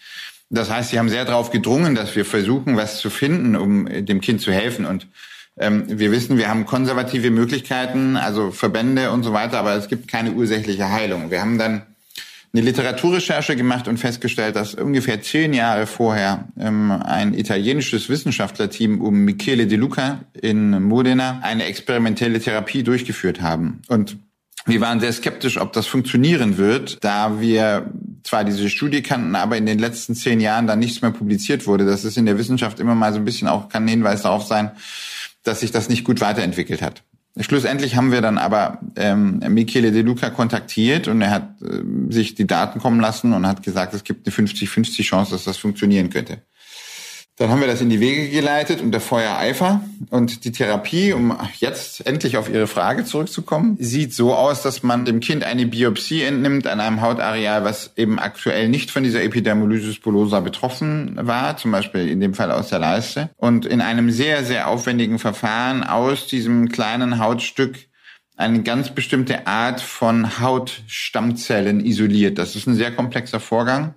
Das 0.50 0.70
heißt, 0.70 0.90
sie 0.90 0.98
haben 0.98 1.08
sehr 1.08 1.24
darauf 1.24 1.50
gedrungen, 1.50 1.94
dass 1.94 2.14
wir 2.14 2.26
versuchen, 2.26 2.76
was 2.76 2.98
zu 2.98 3.08
finden, 3.08 3.56
um 3.56 3.86
äh, 3.86 4.02
dem 4.02 4.20
Kind 4.20 4.42
zu 4.42 4.52
helfen. 4.52 4.84
Und 4.84 5.06
ähm, 5.56 5.84
wir 5.88 6.12
wissen, 6.12 6.36
wir 6.36 6.50
haben 6.50 6.66
konservative 6.66 7.30
Möglichkeiten, 7.30 8.18
also 8.18 8.50
Verbände 8.50 9.12
und 9.12 9.22
so 9.22 9.32
weiter, 9.32 9.58
aber 9.58 9.74
es 9.76 9.88
gibt 9.88 10.08
keine 10.08 10.32
ursächliche 10.32 10.90
Heilung. 10.90 11.30
Wir 11.30 11.40
haben 11.40 11.56
dann 11.56 11.82
eine 12.52 12.62
Literaturrecherche 12.62 13.56
gemacht 13.56 13.88
und 13.88 13.98
festgestellt, 13.98 14.56
dass 14.56 14.74
ungefähr 14.74 15.20
zehn 15.20 15.52
Jahre 15.52 15.86
vorher 15.86 16.48
ähm, 16.58 16.90
ein 16.90 17.34
italienisches 17.34 18.08
Wissenschaftlerteam 18.08 19.00
um 19.00 19.24
Michele 19.24 19.66
De 19.66 19.76
Luca 19.76 20.20
in 20.40 20.82
Modena 20.82 21.40
eine 21.42 21.64
experimentelle 21.64 22.40
Therapie 22.40 22.82
durchgeführt 22.82 23.42
haben. 23.42 23.82
Und 23.88 24.16
wir 24.64 24.80
waren 24.80 24.98
sehr 24.98 25.12
skeptisch, 25.12 25.60
ob 25.60 25.72
das 25.72 25.86
funktionieren 25.86 26.56
wird, 26.56 27.04
da 27.04 27.40
wir 27.40 27.90
zwar 28.24 28.42
diese 28.42 28.68
Studie 28.68 29.00
kannten, 29.00 29.36
aber 29.36 29.56
in 29.56 29.66
den 29.66 29.78
letzten 29.78 30.16
zehn 30.16 30.40
Jahren 30.40 30.66
dann 30.66 30.80
nichts 30.80 31.02
mehr 31.02 31.12
publiziert 31.12 31.68
wurde. 31.68 31.86
Das 31.86 32.04
ist 32.04 32.16
in 32.16 32.26
der 32.26 32.36
Wissenschaft 32.36 32.80
immer 32.80 32.96
mal 32.96 33.12
so 33.12 33.20
ein 33.20 33.24
bisschen 33.24 33.46
auch, 33.46 33.68
kann 33.68 33.84
ein 33.84 33.88
Hinweis 33.88 34.22
darauf 34.22 34.44
sein, 34.44 34.72
dass 35.44 35.60
sich 35.60 35.70
das 35.70 35.88
nicht 35.88 36.02
gut 36.02 36.20
weiterentwickelt 36.20 36.82
hat. 36.82 37.04
Schlussendlich 37.38 37.96
haben 37.96 38.12
wir 38.12 38.22
dann 38.22 38.38
aber 38.38 38.80
ähm, 38.96 39.40
Michele 39.48 39.92
De 39.92 40.00
Luca 40.00 40.30
kontaktiert 40.30 41.06
und 41.06 41.20
er 41.20 41.30
hat 41.30 41.60
äh, 41.60 41.82
sich 42.10 42.34
die 42.34 42.46
Daten 42.46 42.80
kommen 42.80 42.98
lassen 42.98 43.34
und 43.34 43.46
hat 43.46 43.62
gesagt, 43.62 43.92
es 43.92 44.04
gibt 44.04 44.26
eine 44.26 44.34
50-50 44.34 45.02
Chance, 45.02 45.32
dass 45.32 45.44
das 45.44 45.58
funktionieren 45.58 46.08
könnte. 46.08 46.42
Dann 47.38 47.50
haben 47.50 47.60
wir 47.60 47.66
das 47.66 47.82
in 47.82 47.90
die 47.90 48.00
Wege 48.00 48.30
geleitet 48.30 48.80
unter 48.80 48.98
Feuereifer. 48.98 49.82
Und 50.08 50.46
die 50.46 50.52
Therapie, 50.52 51.12
um 51.12 51.36
jetzt 51.58 52.06
endlich 52.06 52.38
auf 52.38 52.48
Ihre 52.48 52.66
Frage 52.66 53.04
zurückzukommen, 53.04 53.76
sieht 53.78 54.14
so 54.14 54.34
aus, 54.34 54.62
dass 54.62 54.82
man 54.82 55.04
dem 55.04 55.20
Kind 55.20 55.44
eine 55.44 55.66
Biopsie 55.66 56.22
entnimmt 56.22 56.66
an 56.66 56.80
einem 56.80 57.02
Hautareal, 57.02 57.62
was 57.62 57.92
eben 57.96 58.18
aktuell 58.18 58.70
nicht 58.70 58.90
von 58.90 59.02
dieser 59.02 59.22
Epidermolysis 59.22 59.98
bullosa 59.98 60.40
betroffen 60.40 61.18
war, 61.20 61.58
zum 61.58 61.72
Beispiel 61.72 62.08
in 62.08 62.20
dem 62.20 62.32
Fall 62.32 62.50
aus 62.50 62.70
der 62.70 62.78
Leiste. 62.78 63.28
Und 63.36 63.66
in 63.66 63.82
einem 63.82 64.10
sehr, 64.10 64.42
sehr 64.42 64.68
aufwendigen 64.68 65.18
Verfahren 65.18 65.84
aus 65.84 66.28
diesem 66.28 66.70
kleinen 66.70 67.18
Hautstück 67.18 67.76
eine 68.38 68.62
ganz 68.62 68.94
bestimmte 68.94 69.46
Art 69.46 69.82
von 69.82 70.40
Hautstammzellen 70.40 71.84
isoliert. 71.84 72.38
Das 72.38 72.56
ist 72.56 72.66
ein 72.66 72.74
sehr 72.74 72.92
komplexer 72.92 73.40
Vorgang, 73.40 73.94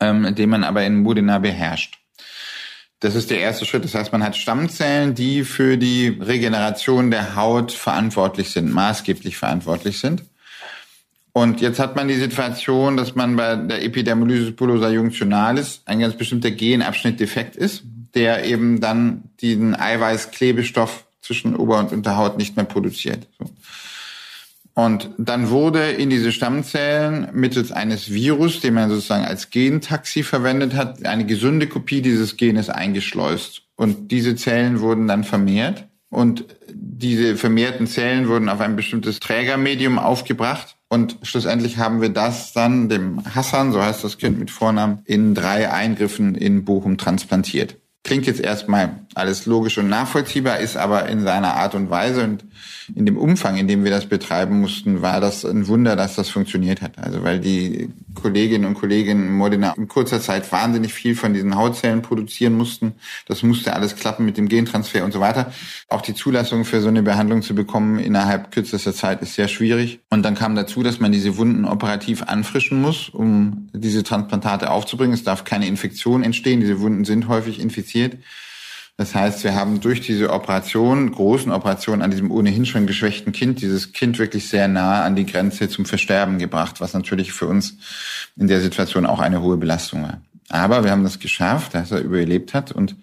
ähm, 0.00 0.34
den 0.34 0.50
man 0.50 0.64
aber 0.64 0.84
in 0.84 1.02
Modena 1.02 1.38
beherrscht. 1.38 2.01
Das 3.02 3.16
ist 3.16 3.30
der 3.30 3.40
erste 3.40 3.66
Schritt. 3.66 3.82
Das 3.82 3.96
heißt, 3.96 4.12
man 4.12 4.22
hat 4.22 4.36
Stammzellen, 4.36 5.16
die 5.16 5.42
für 5.42 5.76
die 5.76 6.06
Regeneration 6.20 7.10
der 7.10 7.34
Haut 7.34 7.72
verantwortlich 7.72 8.50
sind, 8.50 8.72
maßgeblich 8.72 9.36
verantwortlich 9.36 9.98
sind. 9.98 10.22
Und 11.32 11.60
jetzt 11.60 11.80
hat 11.80 11.96
man 11.96 12.06
die 12.06 12.14
Situation, 12.14 12.96
dass 12.96 13.16
man 13.16 13.34
bei 13.34 13.56
der 13.56 13.82
Epidermolysis 13.82 14.54
bullosa 14.54 14.88
junctionalis 14.88 15.82
ein 15.84 15.98
ganz 15.98 16.14
bestimmter 16.14 16.52
Genabschnitt 16.52 17.18
defekt 17.18 17.56
ist, 17.56 17.82
der 18.14 18.44
eben 18.44 18.80
dann 18.80 19.24
diesen 19.40 19.74
Eiweißklebestoff 19.74 21.04
zwischen 21.22 21.56
Ober- 21.56 21.80
und 21.80 21.90
Unterhaut 21.90 22.38
nicht 22.38 22.54
mehr 22.54 22.66
produziert. 22.66 23.26
So. 23.36 23.50
Und 24.74 25.10
dann 25.18 25.50
wurde 25.50 25.90
in 25.90 26.08
diese 26.08 26.32
Stammzellen 26.32 27.28
mittels 27.34 27.72
eines 27.72 28.10
Virus, 28.10 28.60
den 28.60 28.74
man 28.74 28.88
sozusagen 28.88 29.24
als 29.24 29.50
Gentaxi 29.50 30.22
verwendet 30.22 30.74
hat, 30.74 31.04
eine 31.04 31.26
gesunde 31.26 31.66
Kopie 31.66 32.00
dieses 32.00 32.36
Genes 32.38 32.70
eingeschleust. 32.70 33.62
Und 33.76 34.10
diese 34.10 34.34
Zellen 34.34 34.80
wurden 34.80 35.08
dann 35.08 35.24
vermehrt. 35.24 35.88
Und 36.08 36.44
diese 36.72 37.36
vermehrten 37.36 37.86
Zellen 37.86 38.28
wurden 38.28 38.48
auf 38.48 38.60
ein 38.60 38.76
bestimmtes 38.76 39.20
Trägermedium 39.20 39.98
aufgebracht. 39.98 40.76
Und 40.88 41.16
schlussendlich 41.22 41.78
haben 41.78 42.02
wir 42.02 42.10
das 42.10 42.52
dann 42.52 42.88
dem 42.88 43.22
Hassan, 43.34 43.72
so 43.72 43.82
heißt 43.82 44.04
das 44.04 44.18
Kind 44.18 44.38
mit 44.38 44.50
Vornamen, 44.50 45.00
in 45.06 45.34
drei 45.34 45.70
Eingriffen 45.70 46.34
in 46.34 46.64
Bochum 46.64 46.98
transplantiert. 46.98 47.78
Klingt 48.04 48.26
jetzt 48.26 48.40
erstmal 48.40 49.01
alles 49.14 49.46
logisch 49.46 49.78
und 49.78 49.88
nachvollziehbar, 49.88 50.58
ist 50.58 50.76
aber 50.76 51.08
in 51.08 51.22
seiner 51.22 51.54
Art 51.54 51.74
und 51.74 51.90
Weise 51.90 52.24
und 52.24 52.44
in 52.94 53.06
dem 53.06 53.16
Umfang, 53.16 53.56
in 53.56 53.68
dem 53.68 53.84
wir 53.84 53.90
das 53.90 54.06
betreiben 54.06 54.60
mussten, 54.60 55.02
war 55.02 55.20
das 55.20 55.44
ein 55.44 55.68
Wunder, 55.68 55.96
dass 55.96 56.16
das 56.16 56.28
funktioniert 56.28 56.82
hat. 56.82 56.98
Also 56.98 57.22
weil 57.22 57.38
die 57.38 57.90
Kolleginnen 58.14 58.64
und 58.64 58.74
Kollegen 58.74 59.26
in 59.26 59.32
Modena 59.32 59.72
in 59.76 59.88
kurzer 59.88 60.20
Zeit 60.20 60.50
wahnsinnig 60.52 60.92
viel 60.92 61.14
von 61.14 61.32
diesen 61.32 61.56
Hautzellen 61.56 62.02
produzieren 62.02 62.54
mussten. 62.54 62.94
Das 63.26 63.42
musste 63.42 63.74
alles 63.74 63.96
klappen 63.96 64.24
mit 64.24 64.36
dem 64.36 64.48
Gentransfer 64.48 65.04
und 65.04 65.12
so 65.12 65.20
weiter. 65.20 65.52
Auch 65.88 66.00
die 66.00 66.14
Zulassung 66.14 66.64
für 66.64 66.80
so 66.80 66.88
eine 66.88 67.02
Behandlung 67.02 67.42
zu 67.42 67.54
bekommen 67.54 67.98
innerhalb 67.98 68.50
kürzester 68.50 68.92
Zeit 68.92 69.22
ist 69.22 69.34
sehr 69.34 69.48
schwierig. 69.48 70.00
Und 70.10 70.22
dann 70.22 70.34
kam 70.34 70.54
dazu, 70.54 70.82
dass 70.82 71.00
man 71.00 71.12
diese 71.12 71.36
Wunden 71.36 71.64
operativ 71.64 72.22
anfrischen 72.22 72.80
muss, 72.80 73.08
um 73.08 73.68
diese 73.72 74.02
Transplantate 74.02 74.70
aufzubringen. 74.70 75.14
Es 75.14 75.24
darf 75.24 75.44
keine 75.44 75.66
Infektion 75.66 76.22
entstehen. 76.22 76.60
Diese 76.60 76.80
Wunden 76.80 77.04
sind 77.04 77.28
häufig 77.28 77.60
infiziert. 77.60 78.18
Das 78.96 79.14
heißt, 79.14 79.42
wir 79.42 79.54
haben 79.54 79.80
durch 79.80 80.00
diese 80.00 80.30
Operation, 80.30 81.12
großen 81.12 81.50
Operation 81.50 82.02
an 82.02 82.10
diesem 82.10 82.30
ohnehin 82.30 82.66
schon 82.66 82.86
geschwächten 82.86 83.32
Kind, 83.32 83.60
dieses 83.60 83.92
Kind 83.92 84.18
wirklich 84.18 84.48
sehr 84.48 84.68
nah 84.68 85.02
an 85.02 85.16
die 85.16 85.26
Grenze 85.26 85.68
zum 85.68 85.86
Versterben 85.86 86.38
gebracht, 86.38 86.80
was 86.80 86.92
natürlich 86.92 87.32
für 87.32 87.46
uns 87.46 87.78
in 88.36 88.48
der 88.48 88.60
Situation 88.60 89.06
auch 89.06 89.20
eine 89.20 89.40
hohe 89.40 89.56
Belastung 89.56 90.02
war. 90.02 90.20
Aber 90.50 90.84
wir 90.84 90.90
haben 90.90 91.04
das 91.04 91.18
geschafft, 91.18 91.74
dass 91.74 91.90
er 91.90 92.00
überlebt 92.00 92.52
hat 92.52 92.70
und 92.72 92.96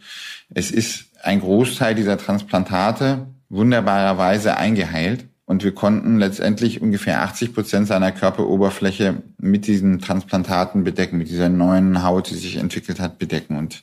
es 0.49 0.71
ist 0.71 1.05
ein 1.23 1.41
Großteil 1.41 1.95
dieser 1.95 2.17
Transplantate 2.17 3.27
wunderbarerweise 3.49 4.57
eingeheilt. 4.57 5.25
Und 5.45 5.63
wir 5.63 5.73
konnten 5.73 6.19
letztendlich 6.19 6.79
ungefähr 6.79 7.23
80 7.23 7.55
Prozent 7.55 7.87
seiner 7.87 8.11
Körperoberfläche 8.11 9.23
mit 9.39 9.65
diesen 9.65 9.99
Transplantaten 9.99 10.83
bedecken, 10.83 11.17
mit 11.17 11.29
dieser 11.29 11.49
neuen 11.49 12.03
Haut, 12.03 12.29
die 12.29 12.35
sich 12.35 12.57
entwickelt 12.57 12.99
hat, 12.99 13.17
bedecken. 13.17 13.57
Und 13.57 13.81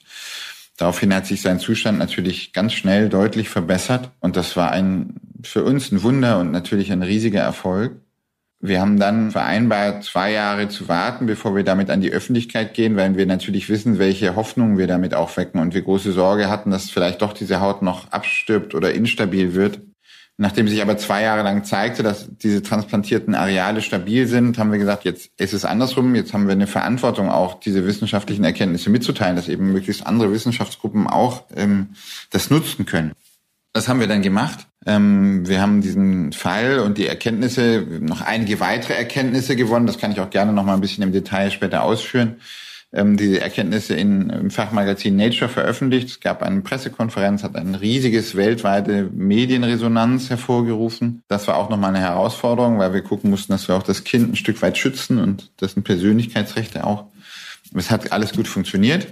Daraufhin 0.77 1.15
hat 1.15 1.27
sich 1.27 1.41
sein 1.41 1.59
Zustand 1.59 1.99
natürlich 1.99 2.53
ganz 2.53 2.75
schnell 2.75 3.09
deutlich 3.09 3.49
verbessert 3.49 4.11
und 4.21 4.37
das 4.37 4.57
war 4.57 4.71
ein 4.71 5.15
für 5.43 5.65
uns 5.65 5.93
ein 5.93 6.03
Wunder 6.03 6.39
und 6.39 6.51
natürlich 6.51 6.93
ein 6.93 7.03
riesiger 7.03 7.41
Erfolg. 7.41 8.01
Wir 8.61 8.81
haben 8.81 8.99
dann 8.99 9.31
vereinbart, 9.31 10.03
zwei 10.03 10.33
Jahre 10.33 10.69
zu 10.69 10.89
warten, 10.89 11.27
bevor 11.27 11.55
wir 11.55 11.63
damit 11.63 11.91
an 11.91 12.01
die 12.01 12.11
Öffentlichkeit 12.11 12.75
gehen, 12.75 12.97
weil 12.97 13.17
wir 13.17 13.27
natürlich 13.27 13.69
wissen, 13.69 13.99
welche 13.99 14.35
Hoffnungen 14.35 14.79
wir 14.79 14.87
damit 14.87 15.15
aufwecken 15.15 15.61
und 15.61 15.75
wir 15.75 15.83
große 15.83 16.13
Sorge 16.13 16.49
hatten, 16.49 16.71
dass 16.71 16.91
vielleicht 16.91 17.23
doch 17.23 17.33
diese 17.33 17.61
Haut 17.61 17.83
noch 17.83 18.11
abstirbt 18.13 18.75
oder 18.75 18.93
instabil 18.93 19.55
wird. 19.55 19.81
Nachdem 20.39 20.69
sich 20.69 20.83
aber 20.83 20.99
zwei 20.99 21.23
Jahre 21.23 21.43
lang 21.43 21.65
zeigte, 21.65 22.03
dass 22.03 22.29
diese 22.43 22.63
transplantierten 22.63 23.35
Areale 23.35 23.81
stabil 23.81 24.27
sind, 24.27 24.59
haben 24.59 24.71
wir 24.71 24.79
gesagt, 24.79 25.05
jetzt 25.05 25.31
ist 25.39 25.55
es 25.55 25.65
andersrum. 25.65 26.15
Jetzt 26.15 26.35
haben 26.35 26.47
wir 26.47 26.53
eine 26.53 26.67
Verantwortung, 26.67 27.31
auch 27.31 27.59
diese 27.59 27.87
wissenschaftlichen 27.87 28.45
Erkenntnisse 28.45 28.91
mitzuteilen, 28.91 29.37
dass 29.37 29.49
eben 29.49 29.73
möglichst 29.73 30.07
andere 30.07 30.31
Wissenschaftsgruppen 30.33 31.07
auch 31.07 31.45
ähm, 31.55 31.91
das 32.31 32.51
nutzen 32.51 32.85
können. 32.85 33.13
Das 33.73 33.89
haben 33.89 33.99
wir 33.99 34.09
dann 34.09 34.21
gemacht. 34.21 34.67
Ähm, 34.85 35.49
wir 35.49 35.63
haben 35.63 35.81
diesen 35.81 36.33
Fall 36.33 36.81
und 36.81 36.99
die 36.99 37.07
Erkenntnisse, 37.07 37.87
noch 38.01 38.21
einige 38.21 38.61
weitere 38.61 38.93
Erkenntnisse 38.93 39.57
gewonnen. 39.57 39.87
Das 39.87 39.99
kann 39.99 40.13
ich 40.13 40.21
auch 40.21 40.31
gerne 40.31 40.53
noch 40.53 40.65
mal 40.65 40.75
ein 40.75 40.83
bisschen 40.83 41.03
im 41.03 41.13
Detail 41.13 41.51
später 41.51 41.83
ausführen 41.83 42.37
ähm, 42.97 43.17
diese 43.19 43.41
Erkenntnisse 43.41 43.95
in, 43.95 44.31
im 44.31 44.51
Fachmagazin 44.51 45.17
Nature 45.17 45.51
veröffentlicht. 45.51 46.09
Es 46.09 46.21
gab 46.21 46.43
eine 46.43 46.63
Pressekonferenz, 46.63 47.43
hat 47.43 47.55
ein 47.55 47.75
riesiges 47.75 48.35
weltweite 48.37 49.11
Medienresonanz 49.13 50.31
hervorgerufen. 50.31 51.23
Das 51.29 51.47
war 51.47 51.57
auch 51.57 51.69
nochmal 51.69 51.91
eine 51.95 52.01
Herausforderung, 52.01 52.79
weil 52.79 52.95
wir 52.95 53.03
gucken 53.03 53.31
mussten, 53.31 53.53
dass 53.53 53.69
wir 53.69 53.77
auch 53.77 53.83
das 53.83 54.05
Kind 54.05 54.33
ein 54.33 54.37
Stück 54.37 54.63
weit 54.63 54.79
schützen 54.79 55.19
und 55.19 55.53
dessen 55.61 55.85
Persönlichkeitsrechte 55.85 56.85
auch. 56.85 57.05
Es 57.75 57.91
hat 57.91 58.13
alles 58.13 58.33
gut 58.33 58.49
funktioniert. 58.49 59.09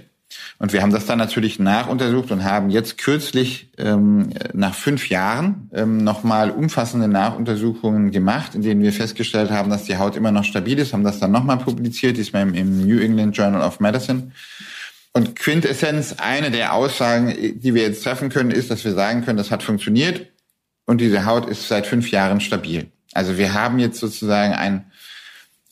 Und 0.57 0.71
wir 0.71 0.81
haben 0.81 0.91
das 0.91 1.05
dann 1.05 1.17
natürlich 1.17 1.59
nachuntersucht 1.59 2.31
und 2.31 2.43
haben 2.43 2.69
jetzt 2.69 2.97
kürzlich 2.97 3.69
ähm, 3.77 4.29
nach 4.53 4.73
fünf 4.73 5.09
Jahren 5.09 5.69
ähm, 5.73 5.97
nochmal 5.97 6.49
umfassende 6.49 7.07
Nachuntersuchungen 7.07 8.11
gemacht, 8.11 8.55
in 8.55 8.61
denen 8.61 8.81
wir 8.81 8.93
festgestellt 8.93 9.51
haben, 9.51 9.69
dass 9.69 9.83
die 9.83 9.97
Haut 9.97 10.15
immer 10.15 10.31
noch 10.31 10.45
stabil 10.45 10.79
ist, 10.79 10.93
haben 10.93 11.03
das 11.03 11.19
dann 11.19 11.31
nochmal 11.31 11.57
publiziert, 11.57 12.15
diesmal 12.17 12.55
im 12.55 12.87
New 12.87 12.99
England 12.99 13.35
Journal 13.35 13.61
of 13.61 13.79
Medicine. 13.79 14.31
Und 15.11 15.35
Quintessenz, 15.35 16.15
eine 16.17 16.51
der 16.51 16.73
Aussagen, 16.73 17.33
die 17.59 17.73
wir 17.73 17.83
jetzt 17.83 18.03
treffen 18.03 18.29
können, 18.29 18.51
ist, 18.51 18.71
dass 18.71 18.83
wir 18.83 18.93
sagen 18.93 19.23
können, 19.23 19.37
das 19.37 19.51
hat 19.51 19.63
funktioniert 19.63 20.27
und 20.85 21.01
diese 21.01 21.25
Haut 21.25 21.47
ist 21.49 21.67
seit 21.67 21.87
fünf 21.87 22.11
Jahren 22.11 22.39
stabil. 22.39 22.91
Also 23.13 23.37
wir 23.37 23.53
haben 23.53 23.79
jetzt 23.79 23.99
sozusagen 23.99 24.53
ein, 24.53 24.91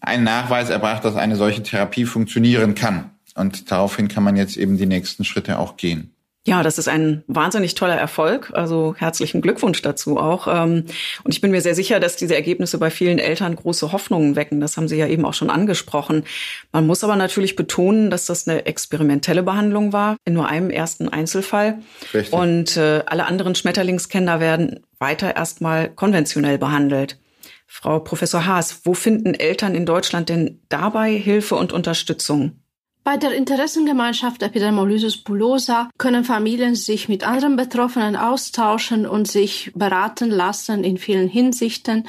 einen 0.01 0.24
Nachweis 0.24 0.70
erbracht, 0.70 1.03
dass 1.05 1.15
eine 1.15 1.36
solche 1.36 1.63
Therapie 1.63 2.05
funktionieren 2.05 2.74
kann. 2.75 3.12
Und 3.36 3.72
daraufhin 3.72 4.08
kann 4.08 4.24
man 4.24 4.36
jetzt 4.36 4.58
eben 4.58 4.78
die 4.78 4.86
nächsten 4.86 5.24
Schritte 5.24 5.60
auch 5.60 5.78
gehen. 5.78 6.13
Ja, 6.46 6.62
das 6.62 6.78
ist 6.78 6.90
ein 6.90 7.24
wahnsinnig 7.28 7.74
toller 7.74 7.96
Erfolg. 7.96 8.52
Also 8.54 8.96
herzlichen 8.98 9.42
Glückwunsch 9.42 9.82
dazu 9.82 10.18
auch. 10.18 10.48
Ähm, 10.48 10.86
und 11.24 11.34
ich 11.34 11.40
bin 11.40 11.52
mir 11.52 11.62
sehr 11.62 11.74
sicher, 11.74 12.02
dass 12.02 12.18
diese 12.18 12.36
Ergebnisse 12.36 12.78
bei 12.78 12.90
vielen 12.90 13.18
Eltern 13.18 13.56
große 13.56 13.94
Hoffnungen 13.94 14.36
wecken. 14.36 14.60
Das 14.60 14.75
haben 14.75 14.90
Sie 14.90 14.98
ja 14.98 15.08
eben 15.08 15.24
auch 15.24 15.34
schon 15.34 15.50
angesprochen. 15.50 16.25
Man 16.74 16.86
muss 16.86 17.02
aber 17.02 17.16
natürlich 17.16 17.56
betonen, 17.56 18.10
dass 18.10 18.25
das 18.25 18.46
eine 18.46 18.66
experimentelle 18.66 19.42
Behandlung 19.42 19.94
war, 19.94 20.18
in 20.25 20.34
nur 20.34 20.50
einem 20.50 20.70
ersten 20.70 21.08
Einzelfall. 21.08 21.80
Richtig. 22.13 22.34
Und 22.34 22.75
äh, 22.75 23.04
alle 23.06 23.25
anderen 23.25 23.56
Schmetterlingskinder 23.56 24.42
werden 24.42 24.82
weiter 25.00 25.38
erstmal 25.38 25.88
konventionell 25.90 26.58
behandelt. 26.58 27.20
Frau 27.68 28.00
Professor 28.00 28.46
Haas, 28.46 28.82
wo 28.84 28.94
finden 28.94 29.34
Eltern 29.34 29.75
in 29.75 29.86
Deutschland 29.86 30.28
denn 30.28 30.60
dabei 30.68 31.13
Hilfe 31.13 31.56
und 31.56 31.72
Unterstützung? 31.72 32.62
Bei 33.05 33.17
der 33.17 33.36
Interessengemeinschaft 33.36 34.41
Epidermolysis 34.43 35.17
bullosa 35.17 35.89
können 35.98 36.24
Familien 36.24 36.75
sich 36.75 37.10
mit 37.10 37.27
anderen 37.27 37.57
Betroffenen 37.57 38.15
austauschen 38.15 39.05
und 39.05 39.27
sich 39.27 39.74
beraten 39.75 40.29
lassen 40.29 40.86
in 40.86 40.98
vielen 40.98 41.27
Hinsichten. 41.27 42.07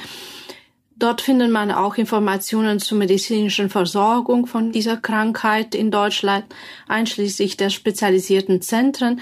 Dort 0.95 1.19
findet 1.19 1.51
man 1.51 1.71
auch 1.71 1.97
Informationen 1.97 2.79
zur 2.79 2.97
medizinischen 2.97 3.69
Versorgung 3.69 4.47
von 4.47 4.71
dieser 4.71 4.95
Krankheit 4.95 5.75
in 5.75 5.91
Deutschland, 5.91 6.45
einschließlich 6.87 7.57
der 7.57 7.69
spezialisierten 7.71 8.61
Zentren, 8.61 9.19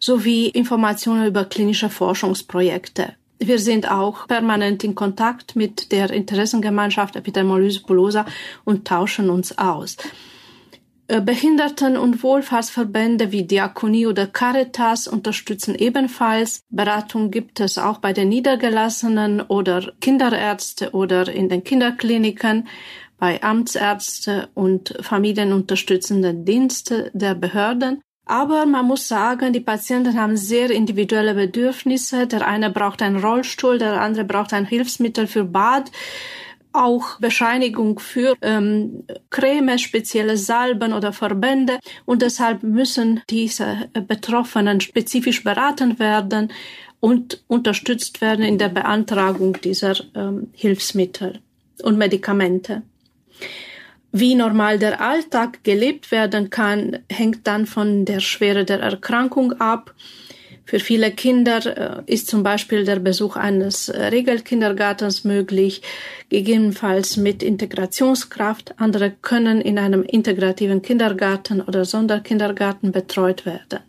sowie 0.00 0.48
Informationen 0.48 1.28
über 1.28 1.44
klinische 1.44 1.90
Forschungsprojekte. 1.90 3.14
Wir 3.38 3.60
sind 3.60 3.88
auch 3.88 4.26
permanent 4.26 4.82
in 4.82 4.96
Kontakt 4.96 5.54
mit 5.54 5.92
der 5.92 6.10
Interessengemeinschaft 6.10 7.14
Epidermolysis 7.14 7.82
bullosa 7.82 8.26
und 8.64 8.84
tauschen 8.84 9.30
uns 9.30 9.56
aus. 9.56 9.96
Äh, 11.06 11.20
Behinderten- 11.20 11.98
und 11.98 12.22
Wohlfahrtsverbände 12.22 13.30
wie 13.30 13.44
Diakonie 13.44 14.06
oder 14.06 14.26
Caritas 14.26 15.06
unterstützen 15.06 15.74
ebenfalls. 15.74 16.62
Beratung 16.70 17.30
gibt 17.30 17.60
es 17.60 17.76
auch 17.76 17.98
bei 17.98 18.14
den 18.14 18.30
Niedergelassenen 18.30 19.42
oder 19.42 19.92
Kinderärzte 20.00 20.92
oder 20.92 21.28
in 21.28 21.50
den 21.50 21.62
Kinderkliniken, 21.62 22.68
bei 23.18 23.42
Amtsärzte 23.42 24.48
und 24.54 24.94
familienunterstützenden 25.00 26.44
Dienste 26.44 27.10
der 27.12 27.34
Behörden. 27.34 28.00
Aber 28.26 28.64
man 28.64 28.86
muss 28.86 29.06
sagen, 29.06 29.52
die 29.52 29.60
Patienten 29.60 30.18
haben 30.18 30.38
sehr 30.38 30.70
individuelle 30.70 31.34
Bedürfnisse. 31.34 32.26
Der 32.26 32.46
eine 32.46 32.70
braucht 32.70 33.02
einen 33.02 33.22
Rollstuhl, 33.22 33.76
der 33.78 34.00
andere 34.00 34.24
braucht 34.24 34.54
ein 34.54 34.64
Hilfsmittel 34.64 35.26
für 35.26 35.44
Bad 35.44 35.90
auch 36.74 37.18
Bescheinigung 37.20 37.98
für 37.98 38.34
ähm, 38.42 39.04
Creme, 39.30 39.78
spezielle 39.78 40.36
Salben 40.36 40.92
oder 40.92 41.12
Verbände 41.12 41.78
und 42.04 42.22
deshalb 42.22 42.62
müssen 42.62 43.22
diese 43.30 43.88
Betroffenen 44.08 44.80
spezifisch 44.80 45.44
beraten 45.44 45.98
werden 45.98 46.52
und 47.00 47.44
unterstützt 47.48 48.20
werden 48.20 48.44
in 48.44 48.58
der 48.58 48.70
Beantragung 48.70 49.60
dieser 49.60 49.94
ähm, 50.14 50.48
Hilfsmittel 50.52 51.40
und 51.82 51.98
Medikamente. 51.98 52.82
Wie 54.10 54.34
normal 54.34 54.78
der 54.78 55.00
Alltag 55.00 55.64
gelebt 55.64 56.12
werden 56.12 56.48
kann, 56.48 57.00
hängt 57.10 57.46
dann 57.46 57.66
von 57.66 58.04
der 58.04 58.20
Schwere 58.20 58.64
der 58.64 58.80
Erkrankung 58.80 59.54
ab 59.54 59.92
für 60.74 60.80
viele 60.80 61.12
Kinder 61.12 62.02
äh, 62.08 62.12
ist 62.12 62.26
zum 62.26 62.42
Beispiel 62.42 62.84
der 62.84 62.98
Besuch 62.98 63.36
eines 63.36 63.88
äh, 63.88 64.06
Regelkindergartens 64.06 65.22
möglich, 65.22 65.82
gegebenenfalls 66.30 67.16
mit 67.16 67.44
Integrationskraft. 67.44 68.74
Andere 68.78 69.12
können 69.12 69.60
in 69.60 69.78
einem 69.78 70.02
integrativen 70.02 70.82
Kindergarten 70.82 71.60
oder 71.60 71.84
Sonderkindergarten 71.84 72.90
betreut 72.90 73.46
werden. 73.46 73.84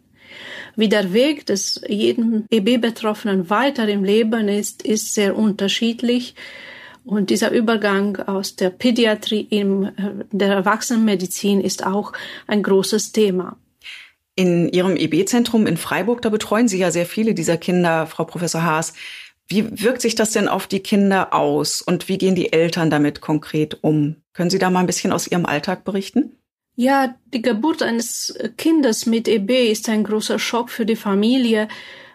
Wie 0.75 0.87
der 0.87 1.11
Weg 1.11 1.47
des 1.47 1.81
jeden 1.87 2.45
EB-Betroffenen 2.51 3.49
weiter 3.49 3.87
im 3.87 4.03
Leben 4.03 4.47
ist, 4.47 4.83
ist 4.83 5.15
sehr 5.15 5.35
unterschiedlich. 5.35 6.35
Und 7.03 7.31
dieser 7.31 7.49
Übergang 7.49 8.17
aus 8.17 8.57
der 8.57 8.69
Pädiatrie 8.69 9.47
in 9.49 9.85
äh, 9.85 9.91
der 10.31 10.49
Erwachsenenmedizin 10.49 11.61
ist 11.61 11.83
auch 11.83 12.13
ein 12.45 12.61
großes 12.61 13.11
Thema. 13.11 13.57
In 14.35 14.69
Ihrem 14.69 14.97
EB-Zentrum 14.97 15.65
in 15.65 15.77
Freiburg, 15.77 16.21
da 16.21 16.29
betreuen 16.29 16.67
Sie 16.67 16.77
ja 16.77 16.91
sehr 16.91 17.05
viele 17.05 17.33
dieser 17.33 17.57
Kinder, 17.57 18.05
Frau 18.05 18.25
Professor 18.25 18.63
Haas. 18.63 18.93
Wie 19.47 19.81
wirkt 19.81 20.01
sich 20.01 20.15
das 20.15 20.31
denn 20.31 20.47
auf 20.47 20.67
die 20.67 20.81
Kinder 20.81 21.33
aus 21.33 21.81
und 21.81 22.09
wie 22.09 22.17
gehen 22.17 22.35
die 22.35 22.51
Eltern 22.51 22.89
damit 22.89 23.21
konkret 23.21 23.77
um? 23.81 24.17
Können 24.33 24.49
Sie 24.49 24.59
da 24.59 24.69
mal 24.69 24.81
ein 24.81 24.87
bisschen 24.87 25.13
aus 25.13 25.27
Ihrem 25.27 25.45
Alltag 25.45 25.85
berichten? 25.85 26.37
Ja, 26.75 27.15
die 27.33 27.41
Geburt 27.41 27.81
eines 27.81 28.37
Kindes 28.57 29.05
mit 29.05 29.29
EB 29.29 29.71
ist 29.71 29.87
ein 29.87 30.03
großer 30.03 30.39
Schock 30.39 30.69
für 30.69 30.85
die 30.85 30.97
Familie 30.97 31.69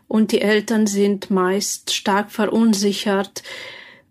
und 0.06 0.32
die 0.32 0.42
Eltern 0.42 0.86
sind 0.86 1.30
meist 1.30 1.94
stark 1.94 2.30
verunsichert, 2.30 3.42